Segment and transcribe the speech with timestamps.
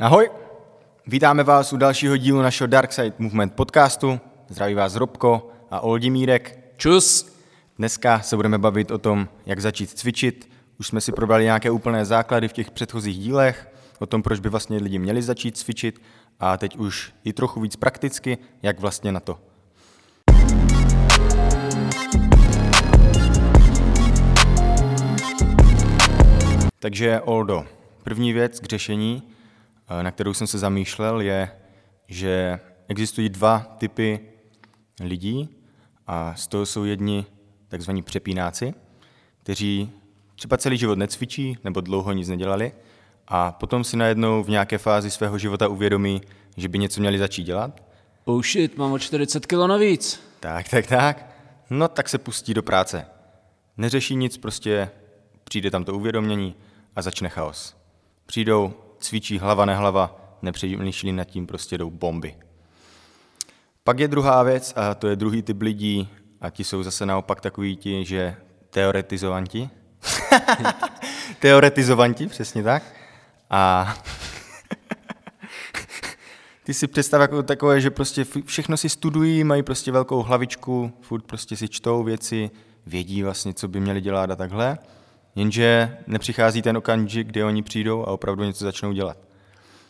[0.00, 0.30] Ahoj,
[1.06, 4.20] vítáme vás u dalšího dílu našeho Dark Side Movement podcastu.
[4.48, 6.58] Zdraví vás Robko a Oldimírek.
[6.76, 7.36] Čus!
[7.78, 10.50] Dneska se budeme bavit o tom, jak začít cvičit.
[10.80, 14.48] Už jsme si probrali nějaké úplné základy v těch předchozích dílech, o tom, proč by
[14.48, 16.02] vlastně lidi měli začít cvičit
[16.40, 19.38] a teď už i trochu víc prakticky, jak vlastně na to.
[26.78, 27.64] Takže Oldo,
[28.04, 29.22] první věc k řešení,
[30.02, 31.50] na kterou jsem se zamýšlel, je,
[32.08, 34.20] že existují dva typy
[35.00, 35.48] lidí
[36.06, 37.26] a z toho jsou jedni
[37.68, 38.74] takzvaní přepínáci,
[39.42, 39.90] kteří
[40.34, 42.72] třeba celý život necvičí nebo dlouho nic nedělali
[43.28, 46.20] a potom si najednou v nějaké fázi svého života uvědomí,
[46.56, 47.82] že by něco měli začít dělat.
[48.24, 50.20] Oh shit, mám o 40 kilo navíc.
[50.40, 51.34] Tak, tak, tak.
[51.70, 53.06] No tak se pustí do práce.
[53.76, 54.90] Neřeší nic, prostě
[55.44, 56.54] přijde tam to uvědomění
[56.96, 57.76] a začne chaos.
[58.26, 62.36] Přijdou, cvičí hlava nehlava, nepřemýšlí nad tím, prostě jdou bomby.
[63.84, 66.08] Pak je druhá věc a to je druhý typ lidí
[66.40, 68.36] a ti jsou zase naopak takový ti, že
[68.70, 69.70] teoretizovanti.
[71.40, 72.82] teoretizovanti, přesně tak.
[73.50, 73.94] A
[76.64, 81.22] ty si představ jako takové, že prostě všechno si studují, mají prostě velkou hlavičku, furt
[81.22, 82.50] prostě si čtou věci,
[82.86, 84.78] vědí vlastně, co by měli dělat a takhle.
[85.38, 89.16] Jenže nepřichází ten okamžik, kdy oni přijdou a opravdu něco začnou dělat.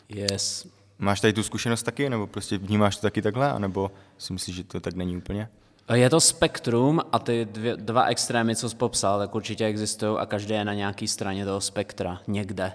[0.09, 0.67] Yes.
[0.99, 4.63] Máš tady tu zkušenost taky, nebo prostě vnímáš to taky takhle, anebo si myslíš, že
[4.63, 5.49] to tak není úplně?
[5.93, 10.25] Je to spektrum a ty dvě, dva extrémy, co jsi popsal, tak určitě existují a
[10.25, 12.71] každý je na nějaké straně toho spektra, někde.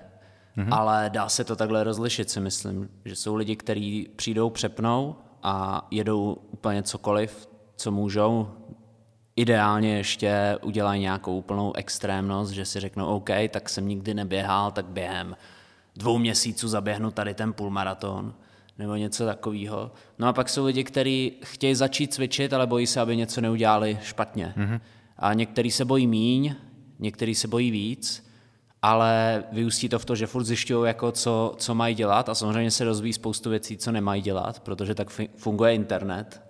[0.56, 0.68] Mm-hmm.
[0.70, 5.86] Ale dá se to takhle rozlišit, si myslím, že jsou lidi, kteří přijdou, přepnou a
[5.90, 8.48] jedou úplně cokoliv, co můžou.
[9.36, 14.86] Ideálně ještě udělají nějakou úplnou extrémnost, že si řeknou, OK, tak jsem nikdy neběhal, tak
[14.86, 15.36] během
[15.96, 18.34] dvou měsíců zaběhnu tady ten půlmaraton
[18.78, 19.90] nebo něco takového.
[20.18, 23.98] No a pak jsou lidi, kteří chtějí začít cvičit, ale bojí se, aby něco neudělali
[24.02, 24.54] špatně.
[24.56, 24.80] Mm-hmm.
[25.18, 26.54] A někteří se bojí míň,
[26.98, 28.26] někteří se bojí víc,
[28.82, 32.70] ale vyústí to v to, že furt zjišťují, jako co, co mají dělat a samozřejmě
[32.70, 36.42] se rozvíjí spoustu věcí, co nemají dělat, protože tak funguje internet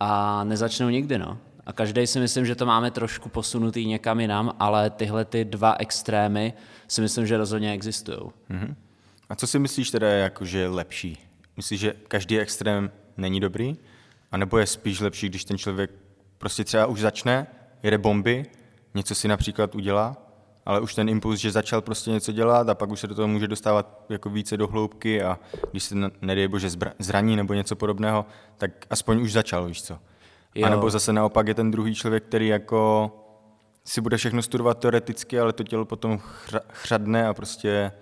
[0.00, 1.38] a nezačnou nikdy, no.
[1.66, 5.76] A každý si myslím, že to máme trošku posunutý někam jinam, ale tyhle ty dva
[5.78, 6.52] extrémy
[6.88, 8.18] si myslím, že rozhodně existují.
[8.18, 8.74] Mm-hmm.
[9.28, 11.18] A co si myslíš teda, jako, že je lepší?
[11.56, 13.76] Myslíš, že každý extrém není dobrý?
[14.32, 15.90] A nebo je spíš lepší, když ten člověk
[16.38, 17.46] prostě třeba už začne,
[17.82, 18.46] jede bomby,
[18.94, 20.16] něco si například udělá,
[20.66, 23.28] ale už ten impuls, že začal prostě něco dělat a pak už se do toho
[23.28, 25.38] může dostávat jako více do hloubky a
[25.70, 28.26] když se nedej bože zraní nebo něco podobného,
[28.58, 29.98] tak aspoň už začal, víš co.
[30.54, 30.66] Jo.
[30.66, 33.10] A nebo zase naopak je ten druhý člověk, který jako
[33.84, 36.20] si bude všechno studovat teoreticky, ale to tělo potom
[36.72, 37.92] chřadne a prostě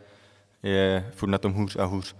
[0.62, 2.16] je furt na tom hůř a hůř.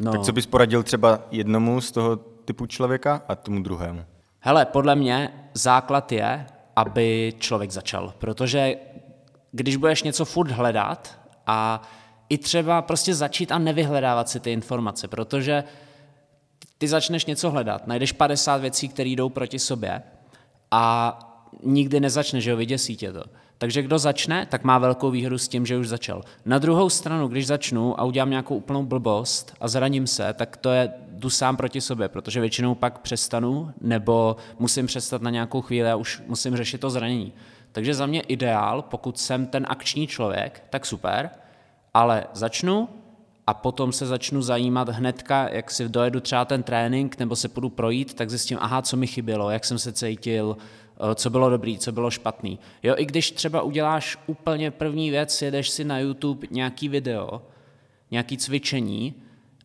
[0.00, 0.12] No.
[0.12, 4.04] Tak co bys poradil třeba jednomu z toho typu člověka a tomu druhému?
[4.40, 8.76] Hele, podle mě základ je, aby člověk začal, protože
[9.52, 11.82] když budeš něco furt hledat a
[12.28, 15.64] i třeba prostě začít a nevyhledávat si ty informace, protože
[16.80, 20.02] ty začneš něco hledat, najdeš 50 věcí, které jdou proti sobě
[20.70, 21.18] a
[21.62, 23.24] nikdy nezačne, že jo, vyděsí tě to.
[23.58, 26.22] Takže kdo začne, tak má velkou výhodu s tím, že už začal.
[26.44, 30.70] Na druhou stranu, když začnu a udělám nějakou úplnou blbost a zraním se, tak to
[30.70, 35.90] je jdu sám proti sobě, protože většinou pak přestanu nebo musím přestat na nějakou chvíli
[35.90, 37.32] a už musím řešit to zranění.
[37.72, 41.30] Takže za mě ideál, pokud jsem ten akční člověk, tak super,
[41.94, 42.88] ale začnu
[43.50, 47.68] a potom se začnu zajímat hnedka, jak si dojedu třeba ten trénink nebo se půjdu
[47.68, 51.78] projít, tak zjistím, aha, co mi chybělo, jak jsem se cítil, eh, co bylo dobrý,
[51.78, 52.58] co bylo špatný.
[52.82, 57.42] Jo, i když třeba uděláš úplně první věc, jedeš si na YouTube nějaký video,
[58.10, 59.14] nějaký cvičení,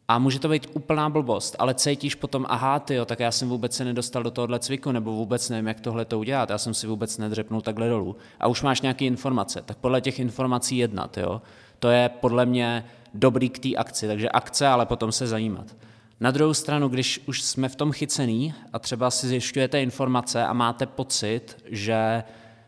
[0.07, 3.75] a může to být úplná blbost, ale cítíš potom, aha, ty tak já jsem vůbec
[3.75, 6.87] se nedostal do tohohle cviku, nebo vůbec nevím, jak tohle to udělat, já jsem si
[6.87, 8.15] vůbec nedřepnul takhle dolů.
[8.39, 11.41] A už máš nějaké informace, tak podle těch informací jednat, jo.
[11.79, 15.75] To je podle mě dobrý k té akci, takže akce, ale potom se zajímat.
[16.19, 20.53] Na druhou stranu, když už jsme v tom chycený a třeba si zjišťujete informace a
[20.53, 22.23] máte pocit, že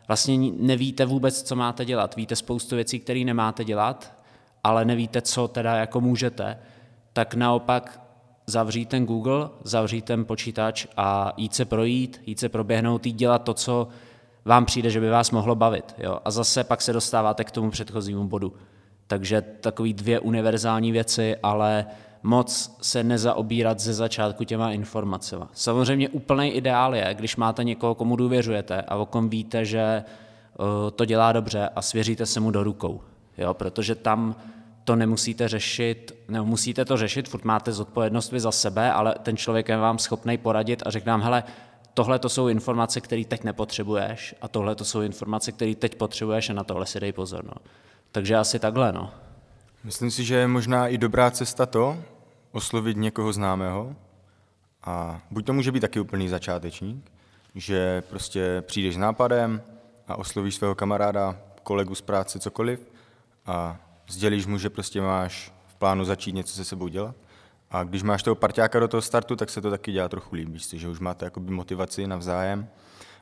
[0.08, 4.12] vlastně nevíte vůbec, co máte dělat, víte spoustu věcí, které nemáte dělat,
[4.64, 6.58] ale nevíte, co teda jako můžete,
[7.12, 8.00] tak naopak
[8.46, 13.38] zavřít ten Google, zavřít ten počítač a jít se projít, jít se proběhnout, jít dělat
[13.38, 13.88] to, co
[14.44, 15.94] vám přijde, že by vás mohlo bavit.
[15.98, 16.18] Jo?
[16.24, 18.52] A zase pak se dostáváte k tomu předchozímu bodu.
[19.08, 21.86] Takže takový dvě univerzální věci, ale
[22.22, 25.44] moc se nezaobírat ze začátku těma informacemi.
[25.52, 30.04] Samozřejmě úplný ideál je, když máte někoho, komu důvěřujete a o kom víte, že
[30.96, 33.00] to dělá dobře a svěříte se mu do rukou.
[33.38, 33.54] Jo?
[33.54, 34.36] Protože tam
[34.84, 39.36] to nemusíte řešit, nebo musíte to řešit, furt máte zodpovědnost vy za sebe, ale ten
[39.36, 41.44] člověk je vám schopný poradit a řekne vám, hele,
[41.94, 46.50] tohle to jsou informace, které teď nepotřebuješ a tohle to jsou informace, které teď potřebuješ
[46.50, 47.44] a na tohle si dej pozor.
[47.44, 47.52] No.
[48.12, 49.10] Takže asi takhle, no.
[49.84, 51.96] Myslím si, že je možná i dobrá cesta to,
[52.52, 53.96] oslovit někoho známého
[54.84, 57.12] a buď to může být taky úplný začátečník,
[57.54, 59.62] že prostě přijdeš s nápadem
[60.08, 62.90] a oslovíš svého kamaráda, kolegu z práce, cokoliv
[63.46, 63.76] a
[64.08, 67.16] sdělíš mu, že prostě máš v plánu začít něco se sebou dělat.
[67.70, 70.48] A když máš toho parťáka do toho startu, tak se to taky dělá trochu líp,
[70.48, 72.68] víš, že už máte jakoby motivaci navzájem.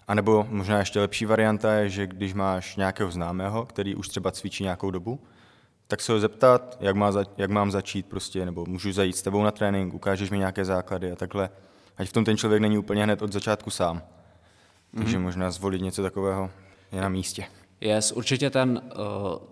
[0.09, 4.31] A nebo možná ještě lepší varianta je, že když máš nějakého známého, který už třeba
[4.31, 5.21] cvičí nějakou dobu,
[5.87, 9.23] tak se ho zeptat, jak, má za, jak mám začít prostě, nebo můžu zajít s
[9.23, 11.51] tebou na trénink, ukážeš mi nějaké základy a takhle.
[11.97, 14.03] Ať v tom ten člověk není úplně hned od začátku sám.
[14.97, 15.23] Takže mm-hmm.
[15.23, 16.51] možná zvolit něco takového
[16.93, 17.45] je na místě.
[17.81, 19.03] Yes, určitě ten, uh,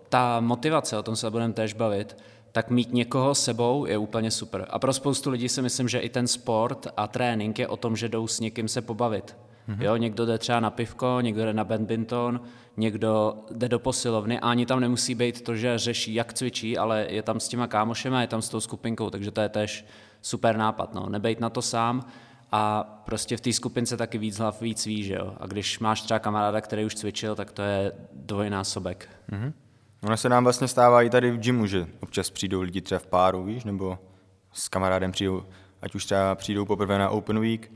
[0.09, 2.17] ta motivace, o tom se budeme též bavit,
[2.53, 4.67] tak mít někoho sebou je úplně super.
[4.71, 7.97] A pro spoustu lidí si myslím, že i ten sport a trénink je o tom,
[7.97, 9.37] že jdou s někým se pobavit.
[9.69, 9.83] Mm-hmm.
[9.83, 12.41] Jo, někdo jde třeba na pivko, někdo jde na badminton,
[12.77, 17.07] někdo jde do posilovny a ani tam nemusí být to, že řeší, jak cvičí, ale
[17.09, 19.85] je tam s těma kámošema, je tam s tou skupinkou, takže to je tež
[20.23, 20.95] super nápad.
[20.95, 21.09] No.
[21.09, 22.07] Nebejt na to sám
[22.53, 25.35] a prostě v té skupince taky víc hlav víc ví, že jo.
[25.41, 29.09] A když máš třeba kamaráda, který už cvičil, tak to je dvojnásobek.
[29.33, 29.53] Mm-hmm.
[30.03, 33.07] Ono se nám vlastně stává i tady v gymu, že občas přijdou lidi třeba v
[33.07, 33.99] páru, víš, nebo
[34.53, 35.43] s kamarádem přijdou,
[35.83, 37.73] ať už třeba přijdou poprvé na Open Week,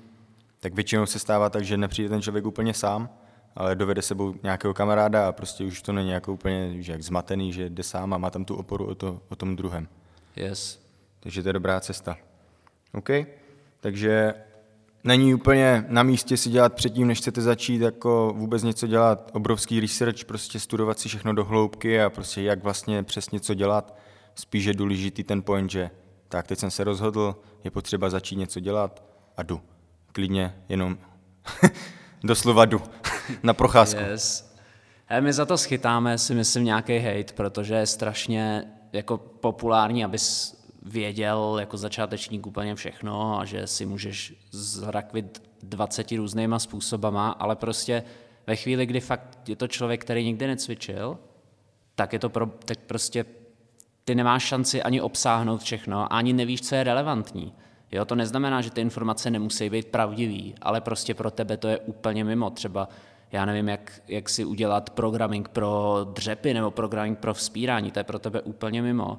[0.61, 3.09] tak většinou se stává tak, že nepřijde ten člověk úplně sám,
[3.57, 7.53] ale dovede sebou nějakého kamaráda a prostě už to není jako úplně že jak zmatený,
[7.53, 9.89] že jde sám a má tam tu oporu o, to, o tom druhém.
[10.37, 10.81] Yes.
[11.21, 12.17] Takže to je dobrá cesta.
[12.95, 13.11] OK?
[13.81, 14.35] Takže
[15.05, 19.81] není úplně na místě si dělat předtím, než chcete začít jako vůbec něco dělat, obrovský
[19.81, 23.99] research, prostě studovat si všechno do hloubky a prostě jak vlastně přesně co dělat.
[24.35, 25.91] Spíš je důležitý ten point, že
[26.29, 29.03] tak teď jsem se rozhodl, je potřeba začít něco dělat
[29.37, 29.61] a jdu.
[30.13, 30.99] Klidně jenom
[32.25, 32.83] doslova jdu
[33.43, 34.01] na procházku.
[34.01, 34.55] Yes.
[35.09, 40.59] A my za to schytáme si myslím nějaký hate, protože je strašně jako populární, abys
[40.83, 48.03] věděl jako začátečník úplně všechno a že si můžeš zrakvit 20 různýma způsobama, ale prostě
[48.47, 51.19] ve chvíli, kdy fakt je to člověk, který nikdy necvičil,
[51.95, 53.25] tak je to pro, tak prostě
[54.05, 57.53] ty nemáš šanci ani obsáhnout všechno, ani nevíš, co je relevantní.
[57.93, 61.79] Jo, to neznamená, že ty informace nemusí být pravdivý, ale prostě pro tebe to je
[61.79, 62.51] úplně mimo.
[62.51, 62.89] Třeba
[63.33, 68.05] já nevím, jak, jak si udělat programming pro dřepy nebo programming pro vzpírání, to je
[68.05, 69.19] pro tebe úplně mimo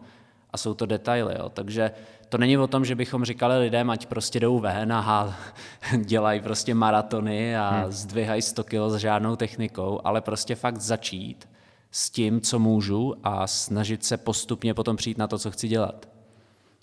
[0.54, 1.36] a jsou to detaily.
[1.40, 1.50] Jo.
[1.50, 1.92] Takže
[2.30, 5.38] to není o tom, že bychom říkali lidem, ať prostě jdou ven a
[6.06, 7.92] dělají prostě maratony a hmm.
[7.92, 11.50] zdvihají 100 kg s žádnou technikou, ale prostě fakt začít
[11.92, 16.19] s tím, co můžu a snažit se postupně potom přijít na to, co chci dělat.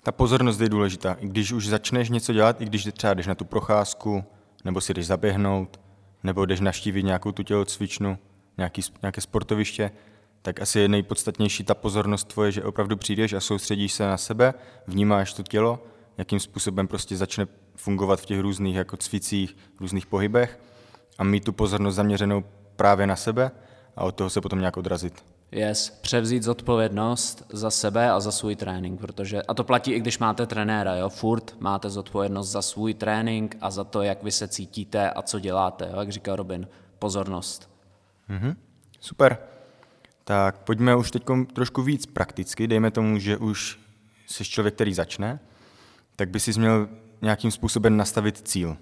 [0.06, 1.12] Ta pozornost je důležitá.
[1.12, 4.24] I když už začneš něco dělat, i když třeba jdeš na tu procházku,
[4.64, 5.80] nebo si jdeš zaběhnout,
[6.22, 8.18] nebo jdeš naštívit nějakou tu tělocvičnu,
[8.58, 9.90] nějaký, nějaké sportoviště,
[10.42, 14.54] tak asi je nejpodstatnější ta pozornost tvoje, že opravdu přijdeš a soustředíš se na sebe,
[14.86, 15.82] vnímáš to tělo,
[16.18, 20.60] jakým způsobem prostě začne fungovat v těch různých jako cvicích, různých pohybech
[21.18, 22.44] a mít tu pozornost zaměřenou
[22.76, 23.50] právě na sebe
[23.96, 25.24] a od toho se potom nějak odrazit.
[25.52, 30.18] Yes, převzít zodpovědnost za sebe a za svůj trénink, protože, a to platí i když
[30.18, 34.48] máte trenéra, jo, furt máte zodpovědnost za svůj trénink a za to, jak vy se
[34.48, 37.70] cítíte a co děláte, jo, jak říkal Robin, pozornost.
[38.30, 38.56] Mm-hmm.
[39.00, 39.38] Super.
[40.24, 41.22] Tak pojďme už teď
[41.52, 43.80] trošku víc prakticky, dejme tomu, že už
[44.26, 45.40] jsi člověk, který začne,
[46.16, 46.88] tak by si měl
[47.22, 48.76] nějakým způsobem nastavit cíl.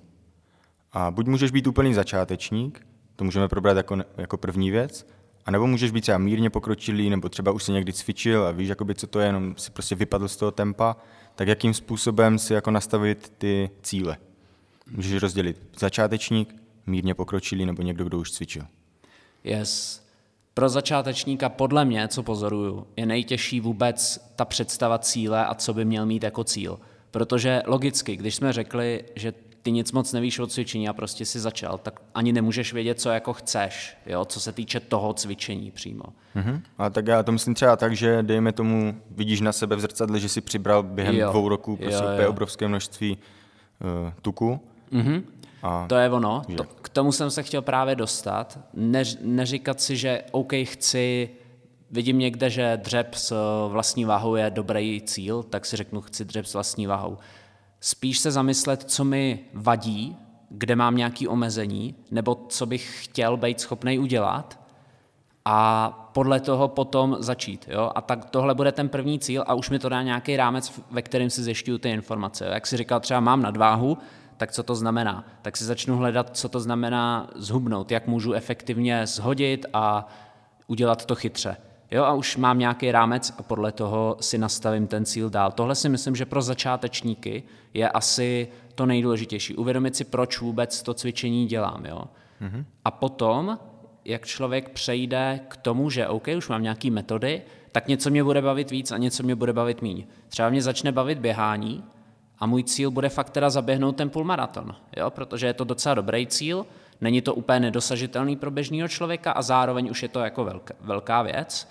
[0.93, 5.07] A buď můžeš být úplný začátečník, to můžeme probrat jako, jako první věc,
[5.47, 8.69] a nebo můžeš být třeba mírně pokročilý, nebo třeba už si někdy cvičil a víš,
[8.69, 10.97] jakoby, co to je, jenom si prostě vypadl z toho tempa,
[11.35, 14.17] tak jakým způsobem si jako nastavit ty cíle.
[14.91, 16.55] Můžeš rozdělit začátečník,
[16.87, 18.63] mírně pokročilý nebo někdo, kdo už cvičil.
[19.45, 20.05] Yes.
[20.55, 25.85] Pro začátečníka podle mě, co pozoruju, je nejtěžší vůbec ta představa cíle a co by
[25.85, 26.81] měl mít jako cíl.
[27.11, 29.33] Protože logicky, když jsme řekli, že
[29.65, 33.11] ty nic moc nevíš o cvičení a prostě si začal, tak ani nemůžeš vědět, co
[33.11, 36.05] jako chceš, jo, co se týče toho cvičení přímo.
[36.37, 36.61] Mm-hmm.
[36.79, 40.21] A tak já to myslím třeba tak, že dejme tomu, vidíš na sebe v zrcadle,
[40.21, 41.31] že si přibral během jo.
[41.31, 42.31] dvou roků prostě jo, jo.
[42.31, 44.61] obrovské množství uh, tuku.
[44.93, 45.23] Mm-hmm.
[45.63, 46.43] A to je ono.
[46.57, 48.59] To, k tomu jsem se chtěl právě dostat.
[48.75, 51.31] Ne, neříkat si, že OK, chci,
[51.91, 53.35] vidím někde, že dřep s
[53.69, 57.19] vlastní váhou je dobrý cíl, tak si řeknu, chci dřep s vlastní váhou
[57.85, 60.17] spíš se zamyslet, co mi vadí,
[60.49, 64.61] kde mám nějaké omezení, nebo co bych chtěl být schopný udělat
[65.45, 67.69] a podle toho potom začít.
[67.71, 67.91] Jo?
[67.95, 71.03] A tak tohle bude ten první cíl a už mi to dá nějaký rámec, ve
[71.03, 72.47] kterém si zjišťuju ty informace.
[72.53, 73.99] Jak si říkal, třeba mám nadváhu,
[74.37, 75.25] tak co to znamená?
[75.43, 80.09] Tak si začnu hledat, co to znamená zhubnout, jak můžu efektivně zhodit a
[80.67, 81.57] udělat to chytře.
[81.91, 85.53] Jo, a už mám nějaký rámec a podle toho si nastavím ten cíl dál.
[85.53, 87.43] Tohle si myslím, že pro začátečníky
[87.75, 89.57] je asi to nejdůležitější.
[89.57, 91.87] Uvědomit si, proč vůbec to cvičení dělám.
[91.87, 92.05] Jo?
[92.43, 92.65] Mm-hmm.
[92.85, 93.59] A potom,
[94.05, 98.43] jak člověk přejde k tomu, že OK, už mám nějaké metody, tak něco mě bude
[98.43, 100.07] bavit víc a něco mě bude bavit míň.
[100.29, 101.85] Třeba mě začne bavit běhání
[102.39, 105.11] a můj cíl bude fakt teda zaběhnout ten půlmaraton, jo?
[105.11, 106.67] protože je to docela dobrý cíl,
[107.05, 111.23] není to úplně nedosažitelný pro běžného člověka a zároveň už je to jako velká, velká
[111.23, 111.69] věc,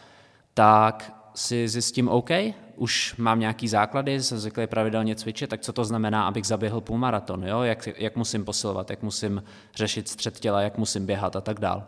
[0.54, 2.30] tak si zjistím, OK,
[2.76, 7.48] už mám nějaký základy, jsem zvyklý pravidelně cvičit, tak co to znamená, abych zaběhl půlmaraton,
[7.48, 7.62] jo?
[7.62, 9.44] Jak, jak musím posilovat, jak musím
[9.76, 11.84] řešit střed těla, jak musím běhat a tak dál.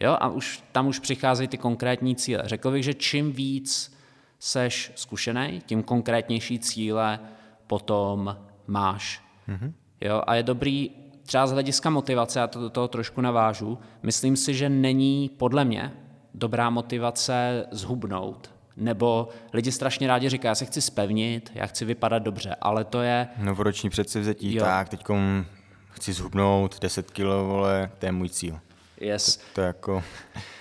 [0.00, 0.16] Jo?
[0.20, 2.42] A už, tam už přicházejí ty konkrétní cíle.
[2.46, 3.96] Řekl bych, že čím víc
[4.38, 7.20] seš zkušený, tím konkrétnější cíle
[7.66, 8.36] potom
[8.66, 9.22] máš.
[9.48, 9.72] Mm-hmm.
[10.00, 10.22] Jo?
[10.26, 10.90] A je dobrý
[11.28, 15.64] třeba z hlediska motivace, já to do toho trošku navážu, myslím si, že není podle
[15.64, 15.92] mě
[16.34, 18.50] dobrá motivace zhubnout.
[18.76, 23.02] Nebo lidi strašně rádi říkají, já se chci spevnit, já chci vypadat dobře, ale to
[23.02, 23.28] je...
[23.38, 24.64] Novoroční předsevzetí, jo.
[24.64, 25.04] tak teď
[25.90, 28.58] chci zhubnout 10 kg, vole, to je můj cíl.
[29.00, 29.36] Yes.
[29.36, 30.04] To, to jako...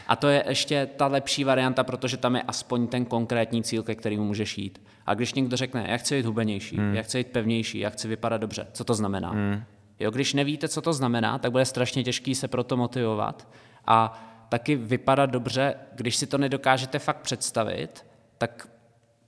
[0.08, 3.96] A to je ještě ta lepší varianta, protože tam je aspoň ten konkrétní cíl, ke
[3.96, 4.82] kterému můžeš jít.
[5.06, 6.96] A když někdo řekne, já chci být hubenější, hmm.
[6.96, 9.30] já chci být pevnější, já chci vypadat dobře, co to znamená?
[9.30, 9.64] Hmm.
[10.00, 13.48] Jo, když nevíte, co to znamená, tak bude strašně těžký se pro to motivovat.
[13.86, 18.06] A taky vypadat dobře, když si to nedokážete fakt představit,
[18.38, 18.68] tak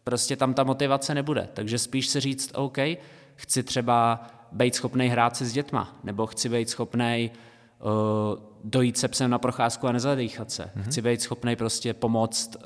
[0.03, 1.49] prostě tam ta motivace nebude.
[1.53, 2.77] Takže spíš si říct, OK,
[3.35, 7.31] chci třeba být schopný hrát se s dětma, nebo chci být schopný
[7.79, 7.89] uh,
[8.63, 10.63] dojít se psem na procházku a nezadýchat se.
[10.63, 10.83] Mm-hmm.
[10.83, 12.61] Chci být schopný prostě pomoct, uh,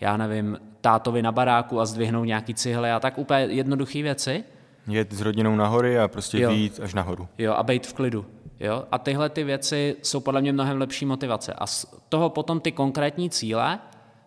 [0.00, 4.44] já nevím, tátovi na baráku a zdvihnout nějaký cihly a tak úplně jednoduché věci.
[4.88, 6.50] Jet s rodinou nahory a prostě jo.
[6.50, 7.28] výjít až nahoru.
[7.38, 8.26] Jo, a být v klidu.
[8.60, 8.84] Jo?
[8.92, 11.52] A tyhle ty věci jsou podle mě mnohem lepší motivace.
[11.52, 13.78] A z toho potom ty konkrétní cíle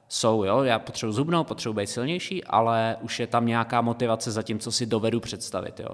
[0.07, 4.43] jsou, jo, já potřebuji zubnout, potřebuji být silnější, ale už je tam nějaká motivace za
[4.43, 5.79] tím, co si dovedu představit.
[5.79, 5.89] Jo.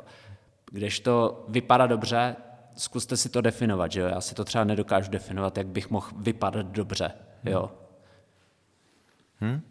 [0.72, 2.36] Když to vypadá dobře,
[2.76, 4.08] zkuste si to definovat, že jo?
[4.08, 7.12] Já si to třeba nedokážu definovat, jak bych mohl vypadat dobře,
[7.44, 7.72] jo.
[9.40, 9.62] Hmm.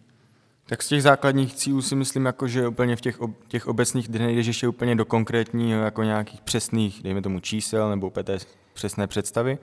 [0.67, 4.09] Tak z těch základních cílů si myslím, jako, že úplně v těch, ob, těch obecných,
[4.09, 8.39] nejdeš ještě úplně do konkrétního, jako nějakých přesných, dejme tomu čísel nebo úplně té
[8.73, 9.59] přesné představy,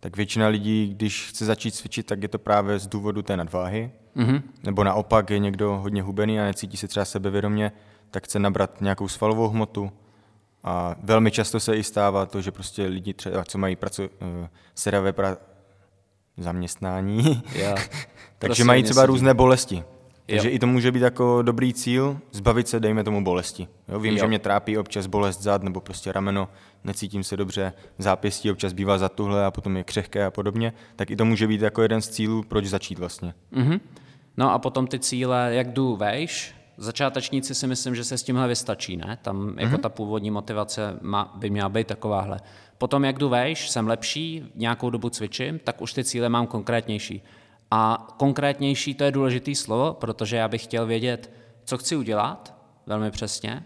[0.00, 3.90] tak většina lidí, když chce začít cvičit, tak je to právě z důvodu té nadváhy.
[4.16, 4.42] Mm-hmm.
[4.62, 7.72] Nebo naopak je někdo hodně hubený a necítí se třeba sebevědomě,
[8.10, 9.92] tak chce nabrat nějakou svalovou hmotu.
[10.64, 14.08] A velmi často se i stává to, že prostě lidi třeba, co mají pracu, uh,
[14.74, 15.36] seravé pra,
[16.38, 17.88] zaměstnání, yeah.
[18.38, 19.84] takže mají třeba různé bolesti.
[20.30, 20.54] Takže jo.
[20.54, 23.68] i to může být jako dobrý cíl, zbavit se, dejme tomu, bolesti.
[23.88, 24.18] Jo, vím, jo.
[24.18, 26.48] že mě trápí občas bolest zad nebo prostě rameno,
[26.84, 31.10] necítím se dobře, zápěstí občas bývá za tuhle a potom je křehké a podobně, tak
[31.10, 33.34] i to může být jako jeden z cílů, proč začít vlastně.
[33.52, 33.80] Mm-hmm.
[34.36, 38.48] No a potom ty cíle, jak jdu vejš, začátečníci si myslím, že se s tímhle
[38.48, 39.18] vystačí, ne?
[39.22, 39.80] Tam jako mm-hmm.
[39.80, 42.40] ta původní motivace má, by měla být takováhle.
[42.78, 47.22] Potom, jak jdu vejš, jsem lepší, nějakou dobu cvičím, tak už ty cíle mám konkrétnější.
[47.70, 51.30] A konkrétnější to je důležitý slovo, protože já bych chtěl vědět,
[51.64, 52.54] co chci udělat,
[52.86, 53.64] velmi přesně,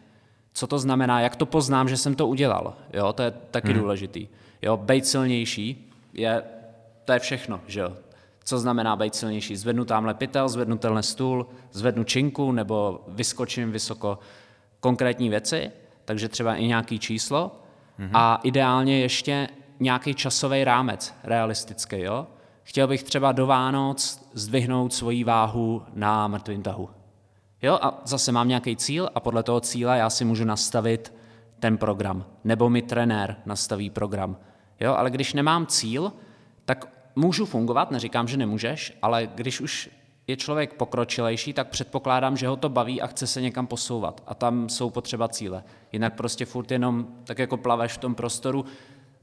[0.52, 2.74] co to znamená, jak to poznám, že jsem to udělal.
[2.92, 3.80] Jo, to je taky hmm.
[3.80, 4.28] důležitý.
[4.62, 6.42] Jo, být silnější je,
[7.04, 7.96] to je všechno, že jo.
[8.44, 9.56] Co znamená být silnější?
[9.56, 14.18] Zvednu tamhle pytel, zvednu tenhle stůl, zvednu činku nebo vyskočím vysoko
[14.80, 15.70] konkrétní věci,
[16.04, 17.58] takže třeba i nějaký číslo
[17.98, 19.48] hmm a ideálně ještě
[19.80, 22.26] nějaký časový rámec realistický, jo
[22.62, 26.90] chtěl bych třeba do Vánoc zdvihnout svoji váhu na mrtvém tahu.
[27.62, 31.14] Jo, a zase mám nějaký cíl a podle toho cíle já si můžu nastavit
[31.60, 32.24] ten program.
[32.44, 34.36] Nebo mi trenér nastaví program.
[34.80, 36.12] Jo, ale když nemám cíl,
[36.64, 39.90] tak můžu fungovat, neříkám, že nemůžeš, ale když už
[40.26, 44.22] je člověk pokročilejší, tak předpokládám, že ho to baví a chce se někam posouvat.
[44.26, 45.64] A tam jsou potřeba cíle.
[45.92, 48.64] Jinak prostě furt jenom tak jako plaveš v tom prostoru,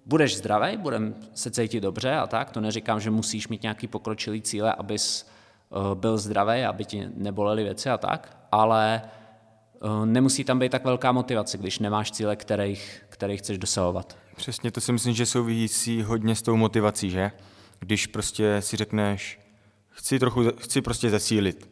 [0.06, 4.42] budeš zdravý, budeme se cítit dobře a tak, to neříkám, že musíš mít nějaký pokročilý
[4.42, 5.30] cíle, abys
[5.72, 10.86] eh, byl zdravý, aby ti nebolely věci a tak, ale eh, nemusí tam být tak
[10.86, 14.18] velká motivace, když nemáš cíle, kterých, kterých chceš dosahovat.
[14.36, 17.32] Přesně, to si myslím, že souvisí hodně s tou motivací, že?
[17.80, 19.40] Když prostě si řekneš,
[19.90, 21.70] chci trochu, chci prostě zesílit,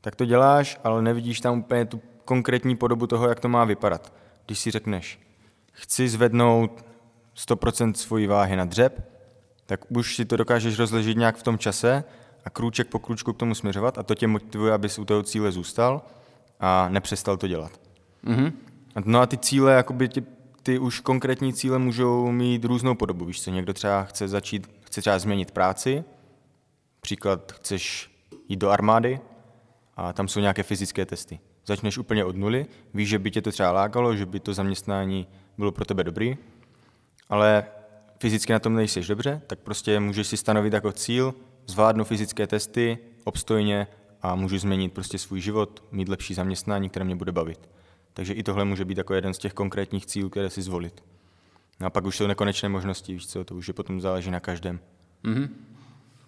[0.00, 4.12] tak to děláš, ale nevidíš tam úplně tu konkrétní podobu toho, jak to má vypadat.
[4.46, 5.20] Když si řekneš,
[5.72, 6.84] chci zvednout
[7.36, 9.10] 100% svojí váhy na dřep,
[9.66, 12.04] tak už si to dokážeš rozležit nějak v tom čase
[12.44, 15.52] a krůček po krůčku k tomu směřovat a to tě motivuje, abys u toho cíle
[15.52, 16.02] zůstal
[16.60, 17.80] a nepřestal to dělat.
[18.24, 18.52] Mm-hmm.
[19.04, 20.24] No a ty cíle, jakoby ty,
[20.62, 23.24] ty už konkrétní cíle můžou mít různou podobu.
[23.24, 26.04] Víš co, někdo třeba chce začít, chce třeba změnit práci,
[27.00, 28.10] příklad chceš
[28.48, 29.20] jít do armády
[29.96, 31.40] a tam jsou nějaké fyzické testy.
[31.66, 35.26] Začneš úplně od nuly, víš, že by tě to třeba lákalo, že by to zaměstnání
[35.58, 36.36] bylo pro tebe dobrý,
[37.32, 37.64] ale
[38.18, 41.34] fyzicky na tom nejsiš dobře, tak prostě můžeš si stanovit jako cíl,
[41.66, 43.86] zvládnu fyzické testy obstojně
[44.22, 47.70] a můžu změnit prostě svůj život, mít lepší zaměstnání, které mě bude bavit.
[48.12, 51.04] Takže i tohle může být jako jeden z těch konkrétních cílů, které si zvolit.
[51.80, 54.40] No a pak už jsou nekonečné možnosti, víš co, to už je potom záleží na
[54.40, 54.80] každém.
[55.24, 55.48] Mm-hmm.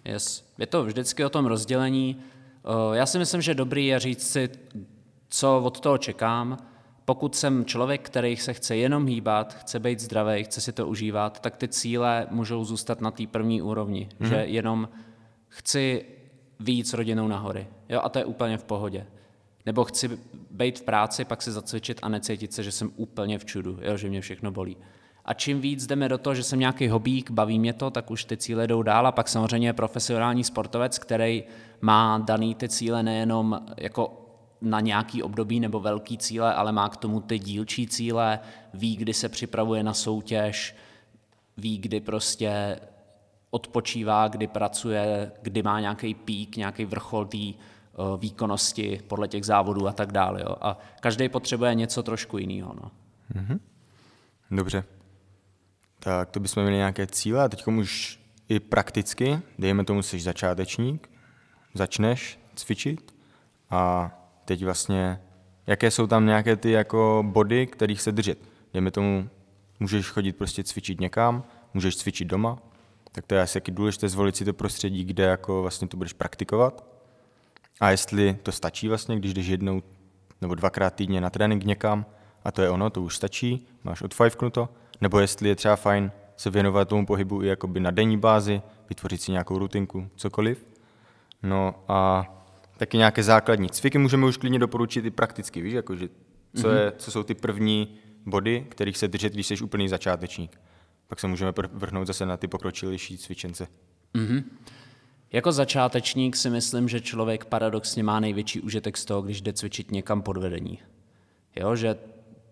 [0.05, 0.53] Yes.
[0.57, 2.21] Je to vždycky o tom rozdělení.
[2.93, 4.49] Já si myslím, že dobrý je říct si,
[5.29, 6.57] co od toho čekám.
[7.05, 11.39] Pokud jsem člověk, který se chce jenom hýbat, chce být zdravý, chce si to užívat,
[11.39, 14.09] tak ty cíle můžou zůstat na té první úrovni.
[14.09, 14.29] Mm-hmm.
[14.29, 14.89] Že jenom
[15.47, 16.05] chci
[16.59, 17.67] víc rodinou nahory.
[17.89, 19.07] Jo, a to je úplně v pohodě.
[19.65, 20.19] Nebo chci
[20.51, 23.97] být v práci, pak si zacvičit a necítit se, že jsem úplně v čudu, jo,
[23.97, 24.77] že mě všechno bolí.
[25.25, 28.25] A čím víc jdeme do toho, že jsem nějaký hobík, baví mě to, tak už
[28.25, 31.43] ty cíle jdou dál a pak samozřejmě je profesionální sportovec, který
[31.81, 34.24] má daný ty cíle nejenom jako
[34.65, 38.39] na nějaký období nebo velký cíle, ale má k tomu ty dílčí cíle,
[38.73, 40.75] ví, kdy se připravuje na soutěž,
[41.57, 42.79] ví, kdy prostě
[43.49, 47.53] odpočívá, kdy pracuje, kdy má nějaký pík, nějaký vrchol té eh,
[48.17, 50.41] výkonnosti podle těch závodů a tak dále.
[50.41, 50.55] Jo.
[50.61, 52.75] A každý potřebuje něco trošku jiného.
[52.81, 52.91] No.
[53.35, 53.59] Mm-hmm.
[54.51, 54.83] Dobře.
[55.99, 58.19] Tak to bychom měli nějaké cíle a teď už
[58.49, 61.09] i prakticky, dejme tomu, jsi začátečník,
[61.73, 63.15] začneš cvičit
[63.69, 64.11] a
[64.45, 65.21] teď vlastně,
[65.67, 68.39] jaké jsou tam nějaké ty jako body, kterých se držet.
[68.73, 69.29] Dejme tomu,
[69.79, 72.57] můžeš chodit prostě cvičit někam, můžeš cvičit doma,
[73.11, 76.85] tak to je asi důležité zvolit si to prostředí, kde jako vlastně to budeš praktikovat.
[77.79, 79.81] A jestli to stačí vlastně, když jdeš jednou
[80.41, 82.05] nebo dvakrát týdně na trénink někam
[82.43, 84.69] a to je ono, to už stačí, máš odfajfknuto,
[85.01, 89.21] nebo jestli je třeba fajn se věnovat tomu pohybu i jakoby na denní bázi, vytvořit
[89.21, 90.65] si nějakou rutinku, cokoliv.
[91.43, 92.25] No a
[92.77, 96.09] taky nějaké základní cviky můžeme už klidně doporučit i prakticky, víš, jakože
[96.61, 100.61] co, je, co jsou ty první body, kterých se držet, když jsi úplný začátečník.
[101.07, 103.67] Pak se můžeme vrhnout zase na ty pokročilější cvičence.
[104.15, 104.43] Mm-hmm.
[105.31, 109.91] Jako začátečník si myslím, že člověk paradoxně má největší užitek z toho, když jde cvičit
[109.91, 110.79] někam pod vedení.
[111.55, 111.95] Jo, že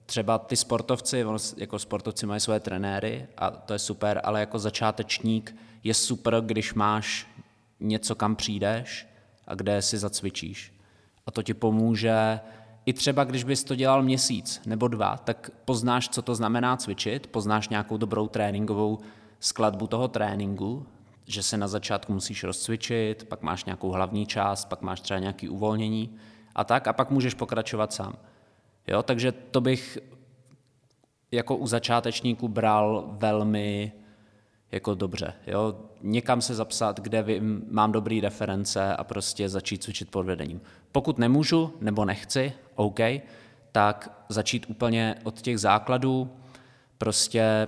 [0.05, 1.25] třeba ty sportovci,
[1.57, 6.73] jako sportovci mají své trenéry a to je super, ale jako začátečník je super, když
[6.73, 7.27] máš
[7.79, 9.07] něco, kam přijdeš
[9.47, 10.73] a kde si zacvičíš.
[11.25, 12.39] A to ti pomůže
[12.85, 17.27] i třeba, když bys to dělal měsíc nebo dva, tak poznáš, co to znamená cvičit,
[17.27, 18.99] poznáš nějakou dobrou tréninkovou
[19.39, 20.85] skladbu toho tréninku,
[21.25, 25.49] že se na začátku musíš rozcvičit, pak máš nějakou hlavní část, pak máš třeba nějaké
[25.49, 26.15] uvolnění
[26.55, 28.13] a tak, a pak můžeš pokračovat sám.
[28.87, 29.97] Jo, takže to bych
[31.31, 33.91] jako u začátečníků bral velmi
[34.73, 35.33] jako dobře.
[35.47, 35.75] Jo?
[36.01, 40.61] Někam se zapsat, kde vím, mám dobrý reference a prostě začít cvičit pod vedením.
[40.91, 42.99] Pokud nemůžu nebo nechci, OK,
[43.71, 46.29] tak začít úplně od těch základů,
[46.97, 47.67] prostě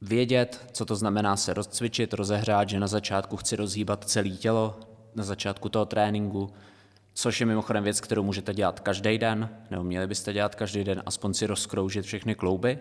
[0.00, 4.80] vědět, co to znamená se rozcvičit, rozehrát, že na začátku chci rozhýbat celé tělo,
[5.14, 6.50] na začátku toho tréninku,
[7.14, 11.02] což je mimochodem věc, kterou můžete dělat každý den, nebo měli byste dělat každý den,
[11.06, 12.78] aspoň si rozkroužit všechny klouby,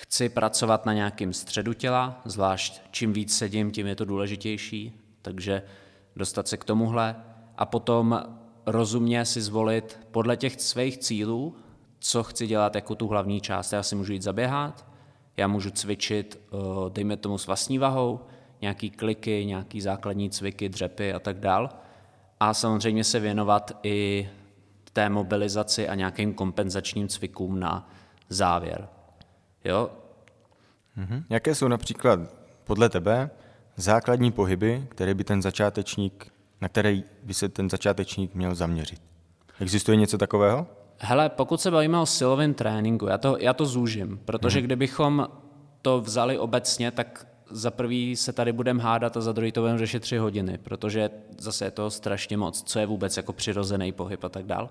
[0.00, 5.62] Chci pracovat na nějakém středu těla, zvlášť čím víc sedím, tím je to důležitější, takže
[6.16, 7.16] dostat se k tomuhle
[7.56, 8.22] a potom
[8.66, 11.56] rozumně si zvolit podle těch svých cílů,
[11.98, 13.72] co chci dělat jako tu hlavní část.
[13.72, 14.86] Já si můžu jít zaběhat,
[15.36, 16.56] já můžu cvičit, eh,
[16.88, 18.20] dejme tomu s vlastní vahou,
[18.60, 21.70] nějaký kliky, nějaký základní cviky, dřepy a tak dál.
[22.40, 24.30] A samozřejmě se věnovat i
[24.92, 27.90] té mobilizaci a nějakým kompenzačním cvikům na
[28.28, 28.88] závěr.
[29.64, 29.90] Jo?
[30.96, 31.24] Mhm.
[31.30, 32.20] Jaké jsou například
[32.64, 33.30] podle tebe
[33.76, 39.02] základní pohyby, které by ten začátečník, na které by se ten začátečník měl zaměřit?
[39.60, 40.66] Existuje něco takového?
[40.98, 44.66] Hele, pokud se bavíme o silovém tréninku, já to, já to zúžím, protože hmm.
[44.66, 45.28] kdybychom
[45.82, 49.78] to vzali obecně, tak za prvý se tady budeme hádat a za druhý to budeme
[49.78, 54.24] řešit tři hodiny, protože zase je to strašně moc, co je vůbec jako přirozený pohyb
[54.24, 54.70] a tak dál.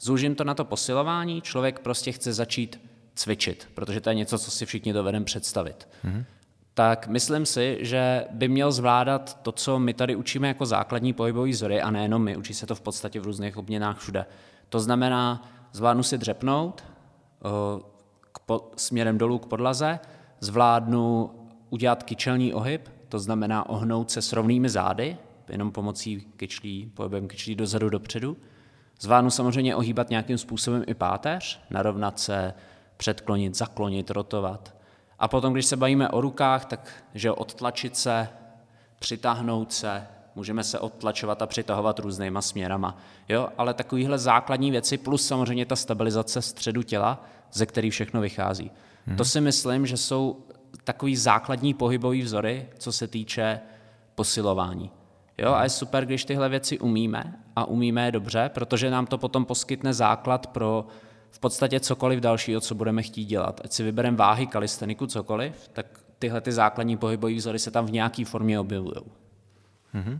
[0.00, 2.80] Zúžím to na to posilování, člověk prostě chce začít
[3.18, 5.88] cvičit, protože to je něco, co si všichni dovedeme představit.
[6.04, 6.24] Mm-hmm.
[6.74, 11.50] Tak myslím si, že by měl zvládat to, co my tady učíme jako základní pohybový
[11.50, 14.26] vzory, a nejenom my, učí se to v podstatě v různých obměnách všude.
[14.68, 16.84] To znamená, zvládnu si dřepnout
[18.32, 19.98] k po, směrem dolů k podlaze,
[20.40, 21.30] zvládnu
[21.70, 25.16] udělat kyčelní ohyb, to znamená ohnout se s rovnými zády,
[25.48, 28.36] jenom pomocí kyčlí, pohybem kyčlí dozadu dopředu.
[29.00, 32.54] Zvládnu samozřejmě ohýbat nějakým způsobem i páteř, narovnat se,
[32.98, 34.74] předklonit, zaklonit, rotovat.
[35.18, 38.28] A potom, když se bavíme o rukách, tak že odtlačit se,
[38.98, 42.96] přitáhnout se, můžeme se odtlačovat a přitahovat různýma směrama.
[43.28, 43.48] Jo?
[43.58, 48.70] Ale takovéhle základní věci, plus samozřejmě ta stabilizace středu těla, ze který všechno vychází.
[49.06, 49.16] Hmm.
[49.16, 50.44] To si myslím, že jsou
[50.84, 53.60] takový základní pohybový vzory, co se týče
[54.14, 54.90] posilování.
[55.38, 59.18] Jo, a je super, když tyhle věci umíme a umíme je dobře, protože nám to
[59.18, 60.86] potom poskytne základ pro
[61.30, 63.60] v podstatě cokoliv dalšího, co budeme chtít dělat.
[63.64, 65.86] Ať si vybereme váhy, kalisteniku, cokoliv, tak
[66.18, 68.94] tyhle ty základní pohybové vzory se tam v nějaké formě objevují.
[69.94, 70.18] Mm-hmm.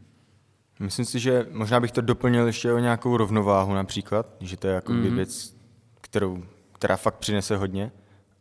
[0.81, 4.75] Myslím si, že možná bych to doplnil ještě o nějakou rovnováhu například, že to je
[4.75, 5.15] jako mm-hmm.
[5.15, 5.57] věc,
[6.01, 6.43] kterou,
[6.73, 7.93] která fakt přinese hodně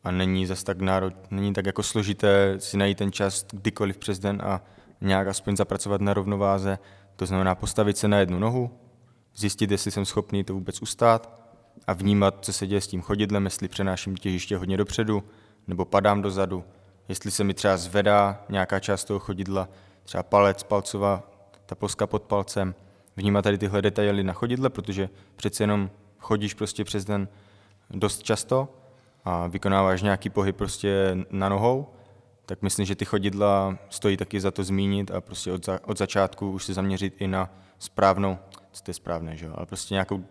[0.03, 4.19] a není zas tak národ, není tak jako složité si najít ten čas kdykoliv přes
[4.19, 4.61] den a
[5.01, 6.79] nějak aspoň zapracovat na rovnováze.
[7.15, 8.71] To znamená postavit se na jednu nohu,
[9.35, 11.46] zjistit, jestli jsem schopný to vůbec ustát
[11.87, 15.23] a vnímat, co se děje s tím chodidlem, jestli přenáším těžiště hodně dopředu
[15.67, 16.63] nebo padám dozadu,
[17.09, 19.69] jestli se mi třeba zvedá nějaká část toho chodidla,
[20.03, 21.23] třeba palec, palcová,
[21.65, 22.75] ta poska pod palcem.
[23.15, 27.27] Vnímat tady tyhle detaily na chodidle, protože přece jenom chodíš prostě přes den
[27.89, 28.67] dost často
[29.25, 31.87] a vykonáváš nějaký pohyb prostě na nohou,
[32.45, 35.97] tak myslím, že ty chodidla stojí taky za to zmínit a prostě od, za, od
[35.97, 38.37] začátku už se zaměřit i na správnou,
[38.71, 40.23] co to je správné, že jo, ale prostě nějakou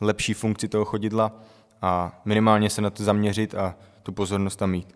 [0.00, 1.32] lepší funkci toho chodidla
[1.82, 4.94] a minimálně se na to zaměřit a tu pozornost tam mít.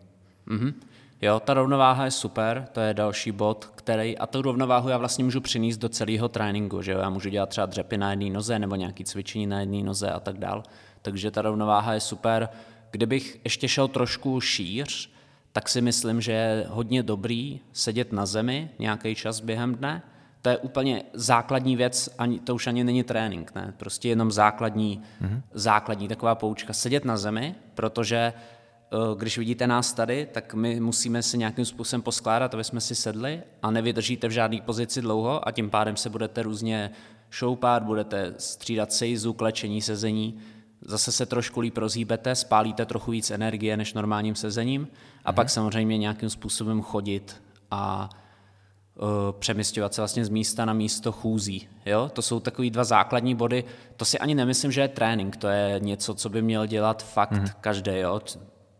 [0.48, 0.74] Mm-hmm.
[1.22, 5.24] Jo, ta rovnováha je super, to je další bod, který, a tu rovnováhu já vlastně
[5.24, 8.58] můžu přinést do celého tréninku, že jo, já můžu dělat třeba dřepy na jedné noze
[8.58, 10.62] nebo nějaké cvičení na jedné noze a tak dál,
[11.02, 12.48] takže ta rovnováha je super.
[12.90, 15.10] Kdybych ještě šel trošku šíř,
[15.52, 20.02] tak si myslím, že je hodně dobrý sedět na zemi nějaký čas během dne.
[20.42, 23.74] To je úplně základní věc, ani, to už ani není trénink, ne?
[23.76, 25.42] prostě jenom základní, mm-hmm.
[25.52, 26.72] základní taková poučka.
[26.72, 32.02] Sedět na zemi, protože eh, když vidíte nás tady, tak my musíme se nějakým způsobem
[32.02, 36.10] poskládat, aby jsme si sedli a nevydržíte v žádné pozici dlouho a tím pádem se
[36.10, 36.90] budete různě
[37.30, 40.38] šoupat, budete střídat sejzu, klečení, sezení
[40.84, 44.88] zase se trošku líp rozhýbete, spálíte trochu víc energie než normálním sezením
[45.24, 45.36] a hmm.
[45.36, 48.10] pak samozřejmě nějakým způsobem chodit a
[49.38, 51.68] přemysťovat se vlastně z místa na místo chůzí.
[51.86, 52.10] Jo?
[52.12, 53.64] To jsou takový dva základní body.
[53.96, 57.32] To si ani nemyslím, že je trénink, to je něco, co by měl dělat fakt
[57.32, 57.46] hmm.
[57.60, 57.92] každý.
[57.98, 58.20] Jo?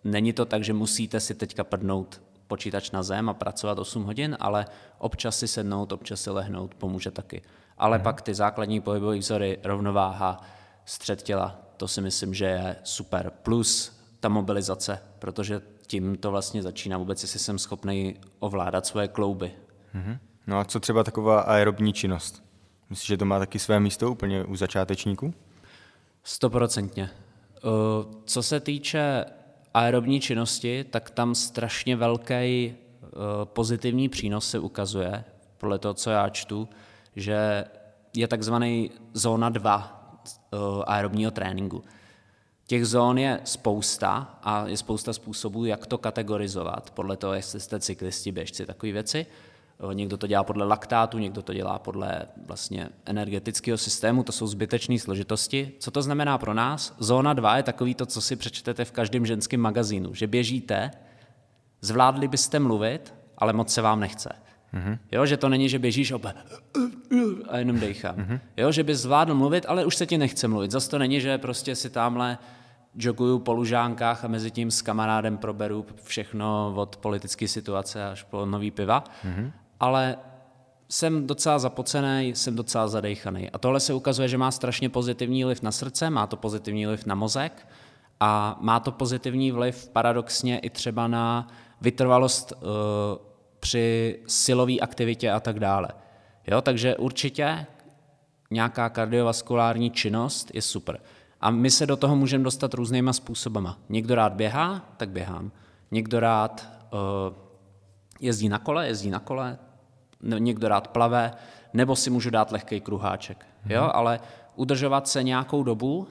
[0.05, 4.37] Není to tak, že musíte si teďka prdnout počítač na zem a pracovat 8 hodin,
[4.41, 4.67] ale
[4.99, 7.43] občas si sednout, občas si lehnout pomůže taky.
[7.79, 8.05] Ale hmm.
[8.05, 10.41] pak ty základní pohybové vzory, rovnováha,
[10.85, 13.33] střed těla, to si myslím, že je super.
[13.43, 19.53] Plus ta mobilizace, protože tím to vlastně začíná vůbec, jestli jsem schopný ovládat svoje klouby.
[19.95, 20.19] Mm-hmm.
[20.47, 22.43] No a co třeba taková aerobní činnost?
[22.91, 25.35] Myslíš, že to má taky své místo úplně u začátečníků?
[26.25, 27.11] Stoprocentně.
[27.57, 27.61] Eh,
[28.25, 29.25] co se týče
[29.75, 32.75] aerobní činnosti, tak tam strašně velký eh,
[33.45, 35.25] pozitivní přínos se ukazuje,
[35.59, 36.69] podle toho, co já čtu,
[37.17, 37.65] že
[38.17, 41.85] je takzvaný zóna 2 Eh, aerobního tréninku.
[42.67, 47.81] Těch zón je spousta a je spousta způsobů, jak to kategorizovat, podle toho, jestli jste
[47.81, 49.27] cyklisti, běžci, takové věci.
[49.93, 54.99] Někdo to dělá podle laktátu, někdo to dělá podle vlastně energetického systému, to jsou zbytečné
[54.99, 55.73] složitosti.
[55.79, 56.95] Co to znamená pro nás?
[56.99, 60.91] Zóna 2 je takový to, co si přečtete v každém ženském magazínu, že běžíte,
[61.81, 64.33] zvládli byste mluvit, ale moc se vám nechce.
[64.75, 64.99] Mm-hmm.
[65.13, 66.35] Jo, že to není, že běžíš oba
[67.49, 68.17] a jenom dejchám.
[68.17, 68.41] Mm-hmm.
[68.57, 70.71] Jo, že bys zvládl mluvit, ale už se ti nechce mluvit.
[70.71, 72.39] Zase to není, že prostě si tamhle
[72.95, 78.47] joguju po lužánkách a mezi tím s kamarádem proberu všechno od politické situace až po
[78.47, 79.53] nový piva, mm-hmm.
[79.83, 80.17] Ale
[80.89, 83.51] jsem docela zapocený, jsem docela zadejchaný.
[83.51, 87.07] A tohle se ukazuje, že má strašně pozitivní vliv na srdce, má to pozitivní vliv
[87.07, 87.69] na mozek
[88.21, 91.49] a má to pozitivní vliv paradoxně i třeba na
[91.81, 92.61] vytrvalost uh,
[93.61, 95.89] při silové aktivitě a tak dále.
[96.47, 97.67] Jo, takže určitě
[98.51, 101.01] nějaká kardiovaskulární činnost je super.
[101.41, 103.79] A my se do toho můžeme dostat různýma způsobama.
[103.89, 105.53] Někdo rád běhá, tak běhám.
[105.91, 106.99] Někdo rád uh,
[108.21, 109.59] jezdí na kole, jezdí na kole.
[110.23, 111.33] Někdo rád plave,
[111.73, 113.39] nebo si můžu dát lehký kruháček.
[113.39, 113.73] Mm-hmm.
[113.73, 114.21] Jo, ale
[114.57, 116.09] udržovat se nějakou dobu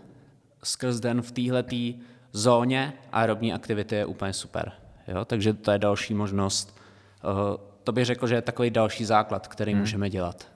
[0.63, 2.00] skrz den v této
[2.32, 4.71] zóně aerobní aktivity je úplně super.
[5.08, 6.82] Jo, takže to je další možnost
[7.24, 9.82] Eh, to bych řekl, že je takový další základ, který hmm.
[9.82, 10.52] můžeme dělat.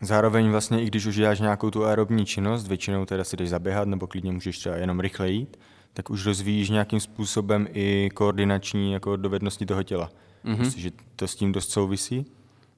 [0.00, 3.88] Zároveň vlastně, i když už děláš nějakou tu aerobní činnost, většinou teda si jdeš zaběhat,
[3.88, 5.56] nebo klidně můžeš třeba jenom rychle jít,
[5.92, 10.10] tak už rozvíjíš nějakým způsobem i koordinační jako dovednosti toho těla.
[10.44, 10.58] Mm-hmm.
[10.58, 12.26] Myslím, že to s tím dost souvisí.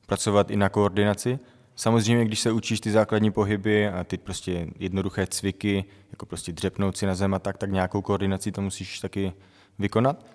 [0.09, 1.39] Pracovat i na koordinaci.
[1.77, 6.97] Samozřejmě, když se učíš ty základní pohyby a ty prostě jednoduché cviky, jako prostě dřepnout
[6.97, 9.33] si na zem a tak, tak nějakou koordinaci to musíš taky
[9.79, 10.27] vykonat.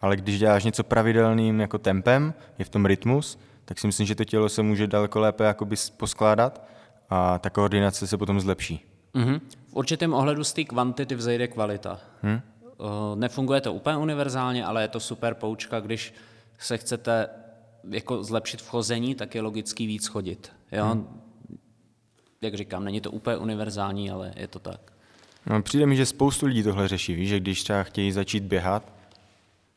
[0.00, 4.14] Ale když děláš něco pravidelným jako tempem, je v tom rytmus, tak si myslím, že
[4.14, 6.64] to tělo se může daleko lépe jakoby poskládat
[7.10, 8.84] a ta koordinace se potom zlepší.
[9.14, 9.40] Mm-hmm.
[9.66, 12.00] V určitém ohledu z té kvantity vzejde kvalita.
[12.22, 12.40] Hmm?
[13.14, 16.14] Nefunguje to úplně univerzálně, ale je to super poučka, když
[16.58, 17.28] se chcete
[17.90, 20.52] jako zlepšit v chození, tak je logický víc chodit.
[20.72, 20.84] Jo?
[20.84, 21.20] Hmm.
[22.40, 24.92] Jak říkám, není to úplně univerzální, ale je to tak.
[25.46, 28.92] No, přijde mi, že spoustu lidí tohle řeší, víš, že když třeba chtějí začít běhat,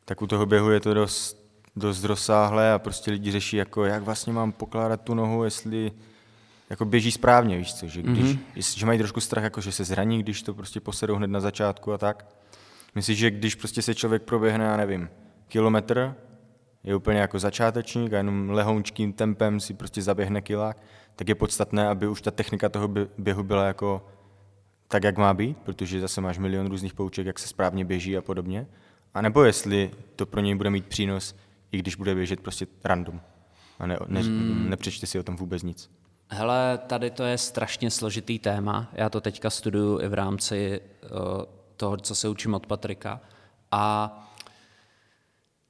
[0.04, 4.02] tak u toho běhu je to dost, dost rozsáhlé a prostě lidi řeší, jako jak
[4.02, 5.92] vlastně mám pokládat tu nohu, jestli
[6.70, 8.78] jako běží správně, víš co, že když, mm-hmm.
[8.78, 11.92] že mají trošku strach, jako že se zraní, když to prostě posedou hned na začátku
[11.92, 12.26] a tak.
[12.94, 15.08] Myslím, že když prostě se člověk proběhne, já nevím,
[15.48, 16.14] kilometr,
[16.86, 20.76] je úplně jako začátečník a jenom lehoučkým tempem si prostě zaběhne kilák,
[21.16, 24.06] tak je podstatné, aby už ta technika toho běhu byla jako
[24.88, 28.22] tak, jak má být, protože zase máš milion různých pouček, jak se správně běží a
[28.22, 28.66] podobně.
[29.14, 31.34] A nebo jestli to pro něj bude mít přínos,
[31.72, 33.20] i když bude běžet prostě random
[33.78, 34.70] a ne, ne, hmm.
[34.70, 35.90] nepřečte si o tom vůbec nic.
[36.28, 38.88] Hele, tady to je strašně složitý téma.
[38.92, 41.10] Já to teďka studuju i v rámci uh,
[41.76, 43.20] toho, co se učím od Patrika.
[43.72, 44.12] A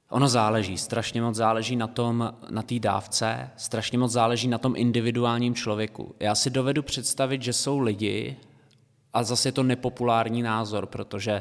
[0.09, 4.73] ono záleží, strašně moc záleží na tom, na té dávce, strašně moc záleží na tom
[4.75, 6.15] individuálním člověku.
[6.19, 8.37] Já si dovedu představit, že jsou lidi,
[9.13, 11.31] a zase je to nepopulární názor, protože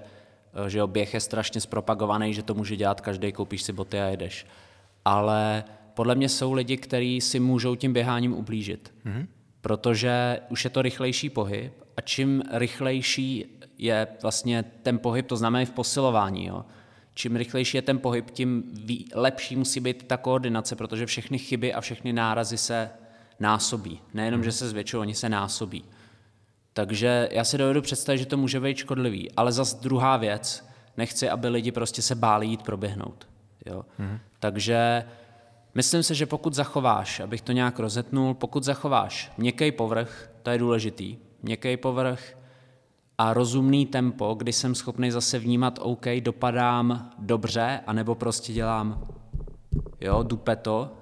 [0.67, 4.01] eh, že jo, běh je strašně zpropagovaný, že to může dělat každý, koupíš si boty
[4.01, 4.47] a jedeš.
[5.05, 8.95] Ale podle mě jsou lidi, kteří si můžou tím běháním ublížit.
[9.07, 9.27] Mm-hmm.
[9.61, 13.45] Protože už je to rychlejší pohyb a čím rychlejší
[13.79, 16.65] je vlastně ten pohyb, to znamená i v posilování, jo.
[17.19, 18.65] Čím rychlejší je ten pohyb, tím
[19.15, 22.91] lepší musí být ta koordinace, protože všechny chyby a všechny nárazy se
[23.41, 24.01] násobí.
[24.15, 25.85] Nejenom, že se zvětšují, oni se násobí.
[26.73, 29.33] Takže já si dovedu představit, že to může být škodlivý.
[29.33, 33.29] Ale zas druhá věc, nechci, aby lidi prostě se báli jít proběhnout.
[33.67, 33.85] Jo?
[34.01, 34.19] Mm-hmm.
[34.41, 35.05] Takže
[35.75, 40.59] myslím si, že pokud zachováš, abych to nějak rozetnul, pokud zachováš měkký povrch, to je
[40.59, 42.36] důležitý, měkký povrch
[43.19, 49.09] a rozumný tempo, kdy jsem schopný zase vnímat, OK, dopadám dobře, anebo prostě dělám,
[50.01, 50.93] jo, dupe to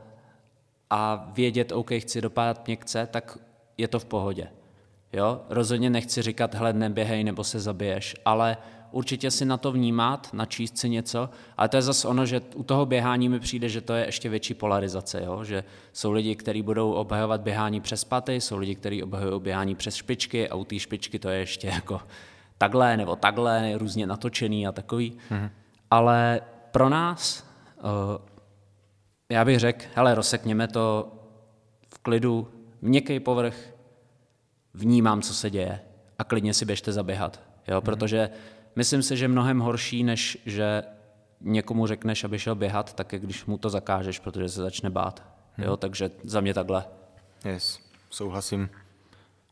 [0.91, 3.39] a vědět, OK, chci dopadat měkce, tak
[3.79, 4.49] je to v pohodě.
[5.15, 5.41] Jo?
[5.49, 8.57] Rozhodně nechci říkat, hele, neběhej nebo se zabiješ, ale
[8.91, 12.63] určitě si na to vnímat, načíst si něco, ale to je zase ono, že u
[12.63, 15.45] toho běhání mi přijde, že to je ještě větší polarizace, jo?
[15.45, 19.95] že jsou lidi, kteří budou obhajovat běhání přes paty, jsou lidi, kteří obhajují běhání přes
[19.95, 22.01] špičky a u té špičky to je ještě jako
[22.59, 25.19] takhle nebo takhle, různě natočený a takový.
[25.31, 25.51] Mm-hmm.
[25.91, 27.47] Ale pro nás,
[27.79, 27.91] uh,
[29.31, 31.13] já bych řekl, hele, rozsekněme to
[31.95, 32.49] v klidu,
[32.81, 33.74] měkký povrch,
[34.75, 35.81] vnímám, co se děje
[36.19, 37.41] a klidně si běžte zaběhat.
[37.69, 37.75] Jo?
[37.75, 37.85] Hmm.
[37.85, 38.31] Protože
[38.77, 40.83] myslím si, že mnohem horší, než že
[41.41, 45.23] někomu řekneš, aby šel běhat, tak je, když mu to zakážeš, protože se začne bát.
[45.59, 45.69] Jo?
[45.69, 45.77] Hmm.
[45.77, 46.85] Takže za mě takhle.
[47.45, 47.79] Yes,
[48.11, 48.69] souhlasím.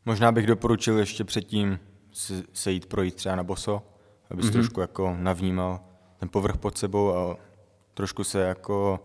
[0.07, 1.79] Možná bych doporučil ještě předtím
[2.13, 3.83] se, se jít projít třeba na boso,
[4.31, 4.53] abys mm-hmm.
[4.53, 5.81] trošku jako navnímal
[6.19, 7.37] ten povrch pod sebou a
[7.95, 9.01] trošku se jako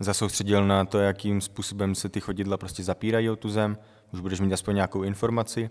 [0.00, 3.78] zasoustředil na to, jakým způsobem se ty chodidla prostě zapírají o tu zem,
[4.12, 5.70] už budeš mít aspoň nějakou informaci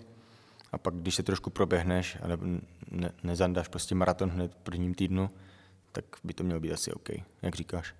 [0.71, 2.37] a pak, když se trošku proběhneš a ne,
[2.91, 5.29] ne, nezandáš prostě maraton hned v prvním týdnu,
[5.91, 7.09] tak by to mělo být asi OK,
[7.41, 7.95] jak říkáš.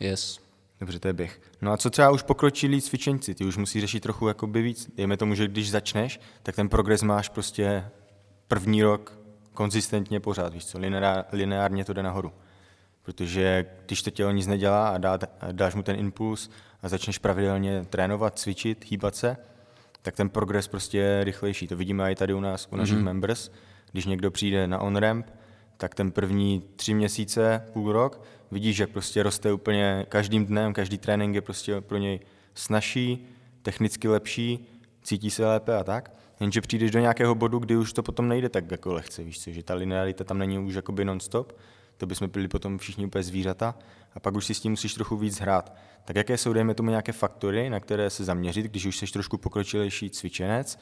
[0.00, 0.40] Yes.
[0.80, 1.40] Dobře, to je běh.
[1.62, 3.34] No a co třeba už pokročilí cvičenci?
[3.34, 4.90] Ty už musí řešit trochu jakoby víc.
[4.96, 7.90] Dejme tomu, že když začneš, tak ten progres máš prostě
[8.48, 9.18] první rok
[9.54, 10.78] konzistentně pořád, víš co,
[11.32, 12.32] lineárně to jde nahoru.
[13.02, 15.18] Protože když to tělo nic nedělá a dá,
[15.52, 16.50] dáš mu ten impuls
[16.82, 19.36] a začneš pravidelně trénovat, cvičit, hýbat se,
[20.02, 21.68] tak ten progres prostě je rychlejší.
[21.68, 23.02] To vidíme i tady u nás, u našich mm-hmm.
[23.02, 23.50] members.
[23.92, 25.26] Když někdo přijde na on-ramp,
[25.76, 30.98] tak ten první tři měsíce, půl rok, vidíš, jak prostě roste úplně každým dnem, každý
[30.98, 32.20] trénink je prostě pro něj
[32.54, 33.26] snažší,
[33.62, 34.68] technicky lepší,
[35.02, 36.12] cítí se lépe a tak.
[36.40, 39.50] Jenže přijdeš do nějakého bodu, kdy už to potom nejde tak jako lehce, víš co,
[39.50, 41.52] že ta linearita tam není už jakoby non-stop,
[42.00, 43.74] to bychom byli potom všichni úplně zvířata
[44.14, 45.76] a pak už si s tím musíš trochu víc hrát.
[46.04, 49.38] Tak jaké jsou, dejme tomu, nějaké faktory, na které se zaměřit, když už jsi trošku
[49.38, 50.78] pokročilejší cvičenec,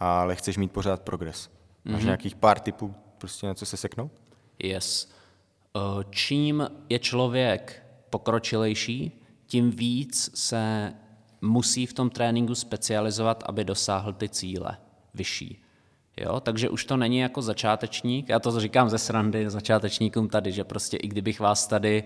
[0.00, 1.50] ale chceš mít pořád progres?
[1.84, 2.04] Máš mm-hmm.
[2.04, 4.10] nějakých pár typů, prostě na co se seknou?
[4.58, 5.12] Yes.
[5.76, 10.92] Eh, čím je člověk pokročilejší, tím víc se
[11.40, 14.76] musí v tom tréninku specializovat, aby dosáhl ty cíle
[15.14, 15.62] vyšší.
[16.16, 20.64] Jo, takže už to není jako začátečník, já to říkám ze srandy začátečníkům tady, že
[20.64, 22.04] prostě i kdybych vás tady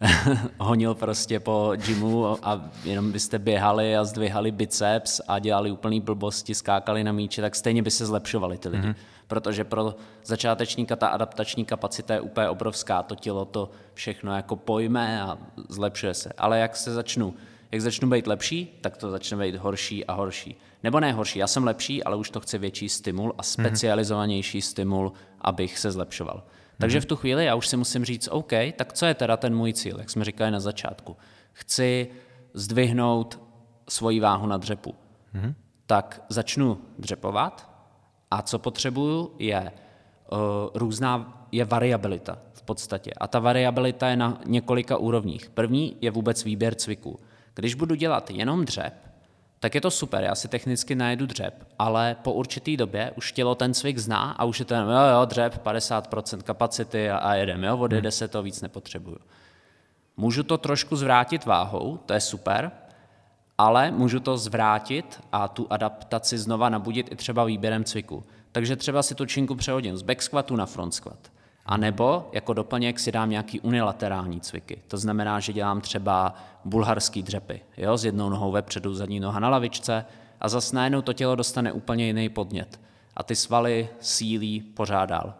[0.60, 6.54] honil prostě po gymu a jenom byste běhali a zdvihali biceps a dělali úplný blbosti,
[6.54, 8.88] skákali na míče, tak stejně by se zlepšovali ty lidi.
[8.88, 8.94] Mm-hmm.
[9.26, 9.94] Protože pro
[10.24, 16.14] začátečníka ta adaptační kapacita je úplně obrovská, to tělo to všechno jako pojme a zlepšuje
[16.14, 16.32] se.
[16.38, 17.34] Ale jak se začnu,
[17.72, 20.56] jak začnu být lepší, tak to začne být horší a horší.
[20.82, 25.12] Nebo ne horší, já jsem lepší, ale už to chce větší stimul a specializovanější stimul,
[25.40, 26.42] abych se zlepšoval.
[26.78, 29.56] Takže v tu chvíli já už si musím říct, OK, tak co je teda ten
[29.56, 31.16] můj cíl, jak jsme říkali na začátku.
[31.52, 32.08] Chci
[32.54, 33.40] zdvihnout
[33.88, 34.94] svoji váhu na dřepu.
[35.34, 35.54] Mm-hmm.
[35.86, 37.70] Tak začnu dřepovat
[38.30, 39.72] a co potřebuju je
[40.32, 40.38] uh,
[40.74, 43.10] různá, je variabilita v podstatě.
[43.20, 45.50] A ta variabilita je na několika úrovních.
[45.50, 47.18] První je vůbec výběr cviků.
[47.58, 48.94] Když budu dělat jenom dřep,
[49.60, 53.54] tak je to super, já si technicky najedu dřep, ale po určitý době už tělo
[53.54, 57.64] ten cvik zná a už je ten, jo, jo, dřep, 50% kapacity a, a jedem,
[57.64, 59.18] jo, odjede se to, víc nepotřebuju.
[60.16, 62.70] Můžu to trošku zvrátit váhou, to je super,
[63.58, 68.24] ale můžu to zvrátit a tu adaptaci znova nabudit i třeba výběrem cviku.
[68.52, 71.18] Takže třeba si tu činku přehodím z back squatu na front squat.
[71.68, 74.82] A nebo jako doplněk si dám nějaký unilaterální cviky.
[74.88, 79.48] To znamená, že dělám třeba bulharský dřepy, jo, s jednou nohou vepředu, zadní noha na
[79.48, 80.04] lavičce
[80.40, 82.80] a zase najednou to tělo dostane úplně jiný podnět.
[83.16, 85.34] A ty svaly sílí pořád dál.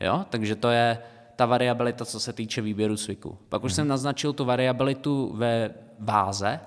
[0.00, 0.24] Jo?
[0.30, 0.98] Takže to je
[1.36, 3.38] ta variabilita, co se týče výběru cviku.
[3.48, 3.76] Pak už hmm.
[3.76, 6.60] jsem naznačil tu variabilitu ve váze,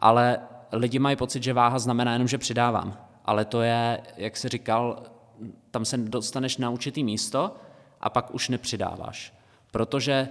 [0.00, 0.38] ale
[0.72, 2.98] lidi mají pocit, že váha znamená jenom, že přidávám.
[3.24, 5.02] Ale to je, jak jsi říkal,
[5.70, 7.54] tam se dostaneš na určitý místo
[8.04, 9.34] a pak už nepřidáváš.
[9.70, 10.28] Protože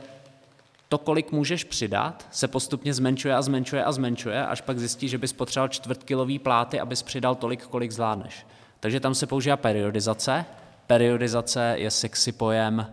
[0.90, 5.18] to, kolik můžeš přidat, se postupně zmenšuje a zmenšuje a zmenšuje, až pak zjistíš, že
[5.18, 8.46] bys potřeboval čtvrtkilový pláty, abys přidal tolik, kolik zvládneš.
[8.80, 10.46] Takže tam se používá periodizace.
[10.88, 12.88] Periodizace je sexy pojem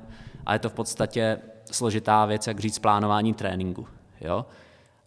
[0.46, 1.38] a je to v podstatě
[1.70, 3.88] složitá věc, jak říct plánování tréninku.
[4.20, 4.46] Jo?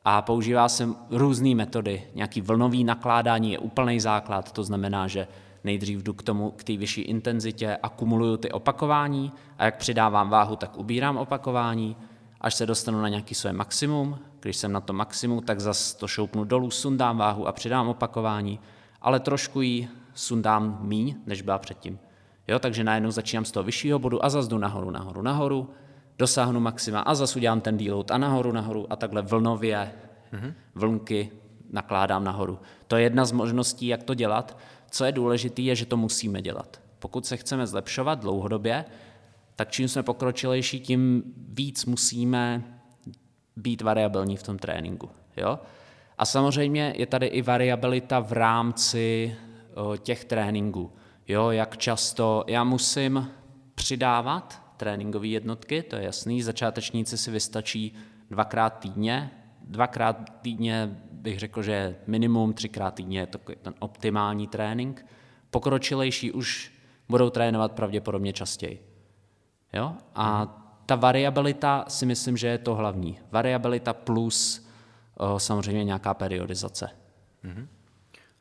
[0.05, 2.03] A používá se různé metody.
[2.15, 5.27] Nějaký vlnový nakládání je úplný základ, to znamená, že
[5.63, 10.55] nejdřív jdu k tomu, k té vyšší intenzitě, akumuluju ty opakování a jak přidávám váhu,
[10.55, 11.95] tak ubírám opakování,
[12.41, 14.19] až se dostanu na nějaký své maximum.
[14.39, 18.59] Když jsem na to maximum, tak zase to šoupnu dolů, sundám váhu a přidám opakování,
[19.01, 21.99] ale trošku ji sundám míň, než byla předtím.
[22.47, 25.69] Jo, takže najednou začínám z toho vyššího bodu a zase jdu nahoru, nahoru, nahoru,
[26.17, 29.91] dosáhnu maxima a zase udělám ten deload a nahoru, nahoru a takhle vlnově
[30.33, 30.53] mm-hmm.
[30.75, 31.31] vlnky
[31.73, 32.59] nakládám nahoru.
[32.87, 34.57] To je jedna z možností, jak to dělat.
[34.89, 36.81] Co je důležité, je, že to musíme dělat.
[36.99, 38.85] Pokud se chceme zlepšovat dlouhodobě,
[39.55, 42.63] tak čím jsme pokročilejší, tím víc musíme
[43.55, 45.09] být variabilní v tom tréninku.
[45.37, 45.59] Jo?
[46.17, 49.35] A samozřejmě je tady i variabilita v rámci
[49.75, 50.91] o, těch tréninků.
[51.27, 53.31] Jo, jak často já musím
[53.75, 56.41] přidávat tréninkové jednotky, to je jasný.
[56.41, 57.95] Začátečníci si vystačí
[58.29, 59.31] dvakrát týdně.
[59.63, 65.05] Dvakrát týdně bych řekl, že minimum, třikrát týdně je to ten optimální trénink.
[65.49, 66.73] Pokročilejší už
[67.09, 68.87] budou trénovat pravděpodobně častěji.
[69.73, 69.93] Jo?
[70.15, 73.19] A ta variabilita si myslím, že je to hlavní.
[73.31, 74.67] Variabilita plus
[75.17, 76.89] o, samozřejmě nějaká periodizace.
[77.45, 77.67] Mm-hmm.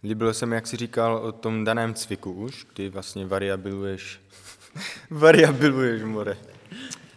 [0.02, 4.20] Líbilo se mi, jak jsi říkal o tom daném cviku už, kdy vlastně variabiluješ,
[5.10, 6.36] variabiluješ, more.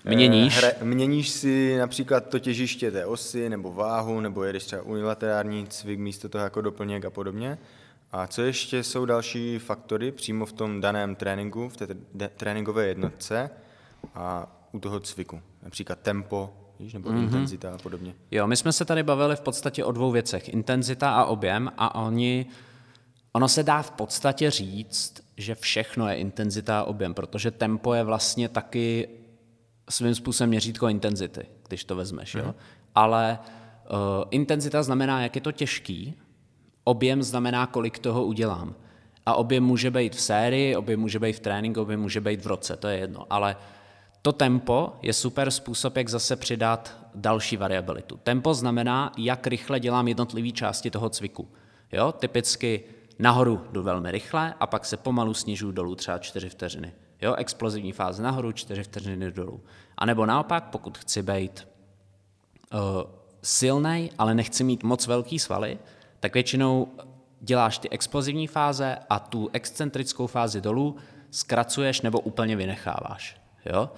[0.05, 0.57] Měníš?
[0.57, 5.99] Hre, měníš si například to těžiště té osy, nebo váhu, nebo jedeš třeba unilaterální cvik
[5.99, 7.57] místo toho jako doplněk a podobně.
[8.11, 11.87] A co ještě jsou další faktory přímo v tom daném tréninku, v té
[12.37, 13.49] tréninkové jednotce,
[14.15, 17.23] a u toho cviku, například tempo, víš, nebo mm-hmm.
[17.23, 18.15] intenzita a podobně.
[18.31, 21.95] Jo, my jsme se tady bavili v podstatě o dvou věcech, intenzita a objem a
[21.95, 22.45] oni,
[23.31, 28.03] ono se dá v podstatě říct, že všechno je intenzita a objem, protože tempo je
[28.03, 29.07] vlastně taky
[29.89, 32.39] svým způsobem měřítko intenzity, když to vezmeš, mm-hmm.
[32.39, 32.45] jo.
[32.45, 32.56] Mhm.
[32.95, 33.98] Ale uh,
[34.32, 36.13] intenzita znamená, jak je to těžký,
[36.84, 38.76] objem znamená, kolik toho udělám.
[39.26, 42.48] A objem může být v sérii, objem může být v tréninku, objem může být v
[42.48, 43.26] roce, to je jedno.
[43.30, 43.56] Ale
[44.21, 48.19] to tempo je super způsob, jak zase přidat další variabilitu.
[48.24, 51.48] Tempo znamená, jak rychle dělám jednotlivé části toho cviku.
[51.91, 52.12] Jo?
[52.12, 52.84] Typicky
[53.19, 56.94] nahoru jdu velmi rychle a pak se pomalu snižuju dolů třeba 4 vteřiny.
[57.21, 57.35] Jo?
[57.35, 59.61] Explozivní fáze nahoru, 4 vteřiny dolů.
[59.97, 61.67] A nebo naopak, pokud chci být
[62.73, 62.79] uh,
[63.41, 65.77] silný, ale nechci mít moc velký svaly,
[66.19, 66.87] tak většinou
[67.41, 70.95] děláš ty explozivní fáze a tu excentrickou fázi dolů
[71.31, 73.41] zkracuješ nebo úplně vynecháváš.
[73.65, 73.89] Jo?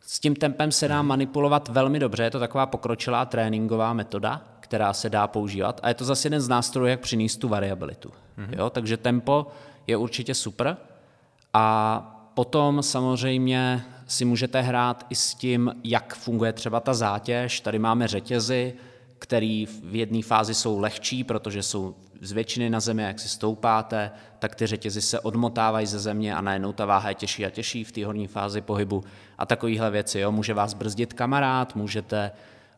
[0.00, 4.92] S tím tempem se dá manipulovat velmi dobře, je to taková pokročilá tréninková metoda, která
[4.92, 8.08] se dá používat a je to zase jeden z nástrojů, jak přinést tu variabilitu.
[8.08, 8.58] Mm-hmm.
[8.58, 8.70] Jo?
[8.70, 9.46] Takže tempo
[9.86, 10.76] je určitě super
[11.54, 17.60] a potom samozřejmě si můžete hrát i s tím, jak funguje třeba ta zátěž.
[17.60, 18.74] Tady máme řetězy,
[19.18, 24.10] které v jedné fázi jsou lehčí, protože jsou z většiny na zemi, jak si stoupáte,
[24.38, 27.84] tak ty řetězy se odmotávají ze země a najednou ta váha je těžší a těžší
[27.84, 29.04] v té horní fázi pohybu
[29.38, 30.20] a takovéhle věci.
[30.20, 30.32] Jo.
[30.32, 32.30] Může vás brzdit kamarád, můžete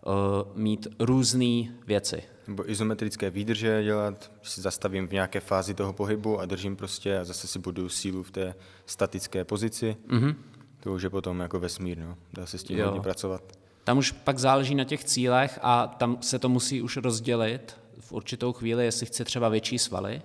[0.06, 0.12] uh,
[0.54, 2.22] mít různé věci.
[2.46, 7.24] Nebo izometrické výdrže dělat, si zastavím v nějaké fázi toho pohybu a držím prostě a
[7.24, 8.54] zase si budu sílu v té
[8.86, 9.96] statické pozici.
[10.08, 10.34] Mm-hmm.
[10.80, 12.16] To už je potom jako vesmír, no.
[12.32, 12.86] dá se s tím jo.
[12.86, 13.42] hodně pracovat.
[13.84, 18.12] Tam už pak záleží na těch cílech a tam se to musí už rozdělit v
[18.12, 20.22] určitou chvíli, jestli chci třeba větší svaly,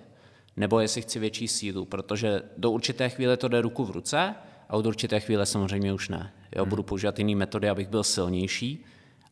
[0.56, 4.34] nebo jestli chci větší sílu, protože do určité chvíle to jde ruku v ruce
[4.68, 6.32] a od určité chvíle samozřejmě už ne.
[6.56, 8.84] Jo, budu používat jiné metody, abych byl silnější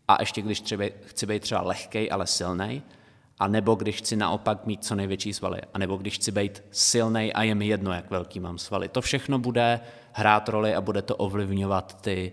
[0.09, 2.83] a ještě když třeba, chci být třeba lehkej, ale silný,
[3.39, 7.33] a nebo když chci naopak mít co největší svaly, a nebo když chci být silný
[7.33, 8.89] a je mi jedno, jak velký mám svaly.
[8.89, 9.81] To všechno bude
[10.13, 12.33] hrát roli a bude to ovlivňovat ty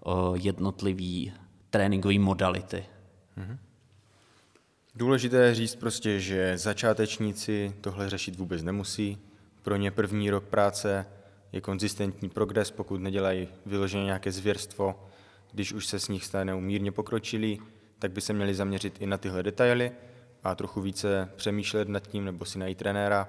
[0.00, 1.32] o, jednotlivý
[1.70, 2.84] tréninkové modality.
[3.38, 3.58] Mm-hmm.
[4.94, 9.18] Důležité je říct prostě, že začátečníci tohle řešit vůbec nemusí.
[9.62, 11.06] Pro ně první rok práce
[11.52, 15.08] je konzistentní progres, pokud nedělají vyloženě nějaké zvěrstvo.
[15.56, 17.60] Když už se s nich stane umírně pokročilý,
[17.98, 19.92] tak by se měli zaměřit i na tyhle detaily
[20.44, 23.28] a trochu více přemýšlet nad tím, nebo si najít trenéra,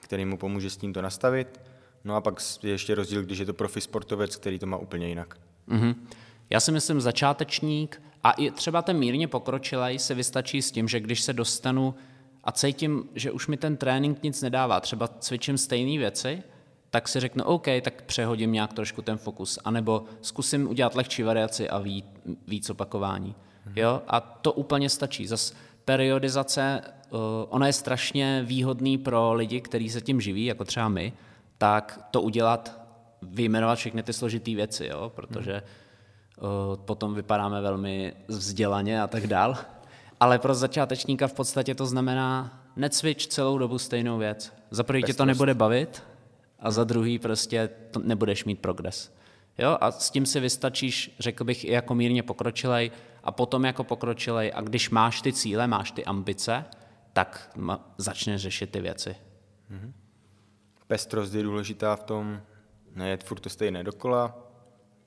[0.00, 1.60] který mu pomůže s tím to nastavit.
[2.04, 5.08] No a pak je ještě rozdíl, když je to profi sportovec, který to má úplně
[5.08, 5.38] jinak.
[5.68, 5.94] Mm-hmm.
[6.50, 11.00] Já si myslím, začátečník a i třeba ten mírně pokročilej se vystačí s tím, že
[11.00, 11.94] když se dostanu
[12.44, 16.42] a cítím, že už mi ten trénink nic nedává, třeba cvičím stejné věci,
[16.94, 21.70] tak si řeknu, OK, tak přehodím nějak trošku ten fokus, anebo zkusím udělat lehčí variaci
[21.70, 22.06] a víc,
[22.46, 23.34] víc opakování.
[23.66, 23.74] Mhm.
[23.78, 24.02] Jo?
[24.08, 25.26] A to úplně stačí.
[25.26, 26.80] Zas periodizace,
[27.10, 27.18] uh,
[27.48, 31.12] ona je strašně výhodný pro lidi, kteří se tím živí, jako třeba my,
[31.58, 32.80] tak to udělat,
[33.22, 35.12] vyjmenovat všechny ty složité věci, jo?
[35.14, 35.62] protože hmm
[36.84, 39.56] potom vypadáme velmi vzdělaně a tak dál.
[40.20, 44.52] Ale pro začátečníka v podstatě to znamená necvič celou dobu stejnou věc.
[44.70, 46.02] Za prvý tě to nebude bavit
[46.58, 49.14] a za druhý prostě to nebudeš mít progres.
[49.58, 49.78] Jo?
[49.80, 52.90] A s tím si vystačíš, řekl bych, i jako mírně pokročilej
[53.24, 56.64] a potom jako pokročilej a když máš ty cíle, máš ty ambice,
[57.12, 57.50] tak
[57.98, 59.16] začneš řešit ty věci.
[59.70, 59.92] Mm-hmm.
[60.86, 62.42] Pestrost je důležitá v tom,
[62.94, 64.38] nejet furt to stejné dokola,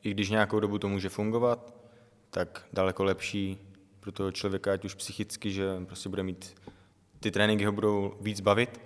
[0.03, 1.73] i když nějakou dobu to může fungovat,
[2.29, 3.57] tak daleko lepší
[3.99, 6.55] pro toho člověka, ať už psychicky, že prostě bude mít,
[7.19, 8.81] ty tréninky ho budou víc bavit,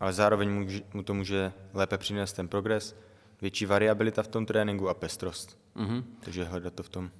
[0.00, 2.96] ale zároveň mu to může lépe přinést ten progres,
[3.40, 5.58] větší variabilita v tom tréninku a pestrost.
[5.76, 6.04] Mm-hmm.
[6.20, 7.10] Takže hledat to v tom.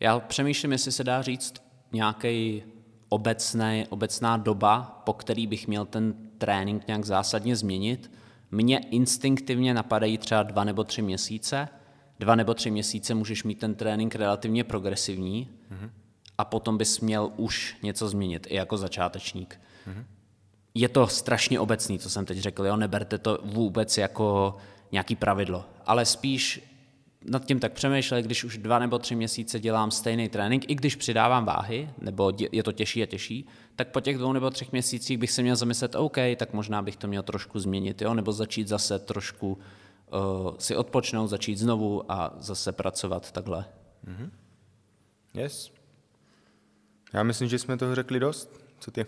[0.00, 1.54] Já přemýšlím, jestli se dá říct
[1.92, 2.62] nějaký
[3.08, 8.10] obecný, obecná doba, po který bych měl ten trénink nějak zásadně změnit.
[8.50, 11.68] Mně instinktivně napadají třeba dva nebo tři měsíce,
[12.18, 15.90] dva nebo tři měsíce můžeš mít ten trénink relativně progresivní mm-hmm.
[16.38, 19.60] a potom bys měl už něco změnit, i jako začátečník.
[19.88, 20.04] Mm-hmm.
[20.74, 22.76] Je to strašně obecný, co jsem teď řekl, jo?
[22.76, 24.56] neberte to vůbec jako
[24.92, 26.68] nějaký pravidlo, ale spíš
[27.24, 30.96] nad tím tak přemýšlel, když už dva nebo tři měsíce dělám stejný trénink, i když
[30.96, 33.46] přidávám váhy, nebo je to těžší a těžší,
[33.76, 36.96] tak po těch dvou nebo třech měsících bych se měl zamyslet, OK, tak možná bych
[36.96, 38.14] to měl trošku změnit, jo?
[38.14, 43.64] nebo začít zase trošku uh, si odpočnout, začít znovu a zase pracovat takhle.
[44.06, 44.30] Mm-hmm.
[45.34, 45.72] Yes.
[47.12, 48.64] Já myslím, že jsme toho řekli dost.
[48.80, 49.06] Co ty?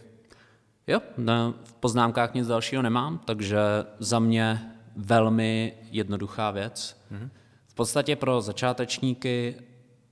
[0.90, 3.58] Jo, ne, v poznámkách nic dalšího nemám, takže
[3.98, 7.00] za mě velmi jednoduchá věc.
[7.12, 7.30] Mm-hmm.
[7.66, 9.54] V podstatě pro začátečníky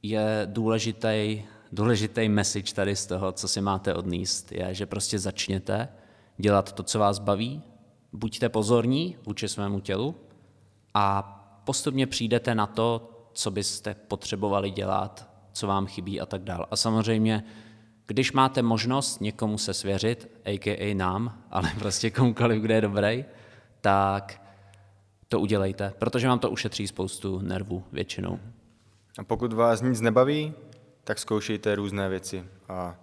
[0.03, 5.89] je důležitý, důležitý message tady z toho, co si máte odníst, je, že prostě začněte
[6.37, 7.63] dělat to, co vás baví,
[8.13, 10.15] buďte pozorní vůči svému tělu,
[10.95, 11.23] a
[11.65, 16.67] postupně přijdete na to, co byste potřebovali dělat, co vám chybí a tak dále.
[16.71, 17.45] A samozřejmě,
[18.09, 20.95] když máte možnost někomu se svěřit, a.k.a.
[20.95, 23.25] nám, ale prostě komukoliv, kde je dobrý,
[23.81, 24.43] tak
[25.29, 28.41] to udělejte, protože vám to ušetří spoustu nervů většinou.
[29.19, 30.53] A pokud vás nic nebaví,
[31.05, 32.97] tak zkoušejte různé věci a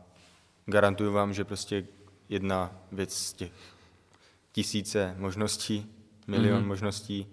[0.66, 1.86] garantuju vám, že prostě
[2.30, 3.52] jedna věc z těch
[4.52, 5.92] tisíce možností,
[6.28, 6.68] milion mm-hmm.
[6.68, 7.28] možností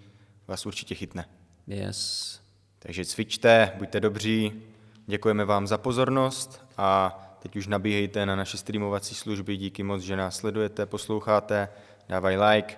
[0.48, 1.24] vás určitě chytne.
[1.66, 2.40] Yes.
[2.78, 4.62] Takže cvičte, buďte dobří,
[5.06, 10.16] děkujeme vám za pozornost a teď už nabíhejte na naše streamovací služby, díky moc, že
[10.16, 11.68] nás sledujete, posloucháte,
[12.09, 12.74] dávaj like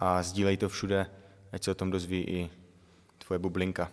[0.00, 1.06] a sdílej to všude,
[1.52, 2.50] ať se o tom dozví i
[3.18, 3.90] tvoje bublinka.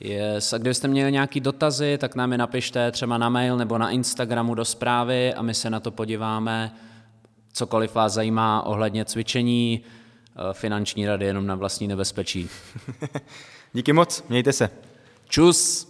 [0.00, 0.52] Yes.
[0.52, 4.54] A kdybyste měli nějaké dotazy, tak nám je napište třeba na mail nebo na Instagramu
[4.54, 6.74] do zprávy a my se na to podíváme.
[7.52, 9.84] Cokoliv vás zajímá ohledně cvičení,
[10.38, 12.50] Eh, finanční rady jenom na vlastní nebezpečí.
[13.72, 14.70] Díky moc, mějte se.
[15.28, 15.88] Čus!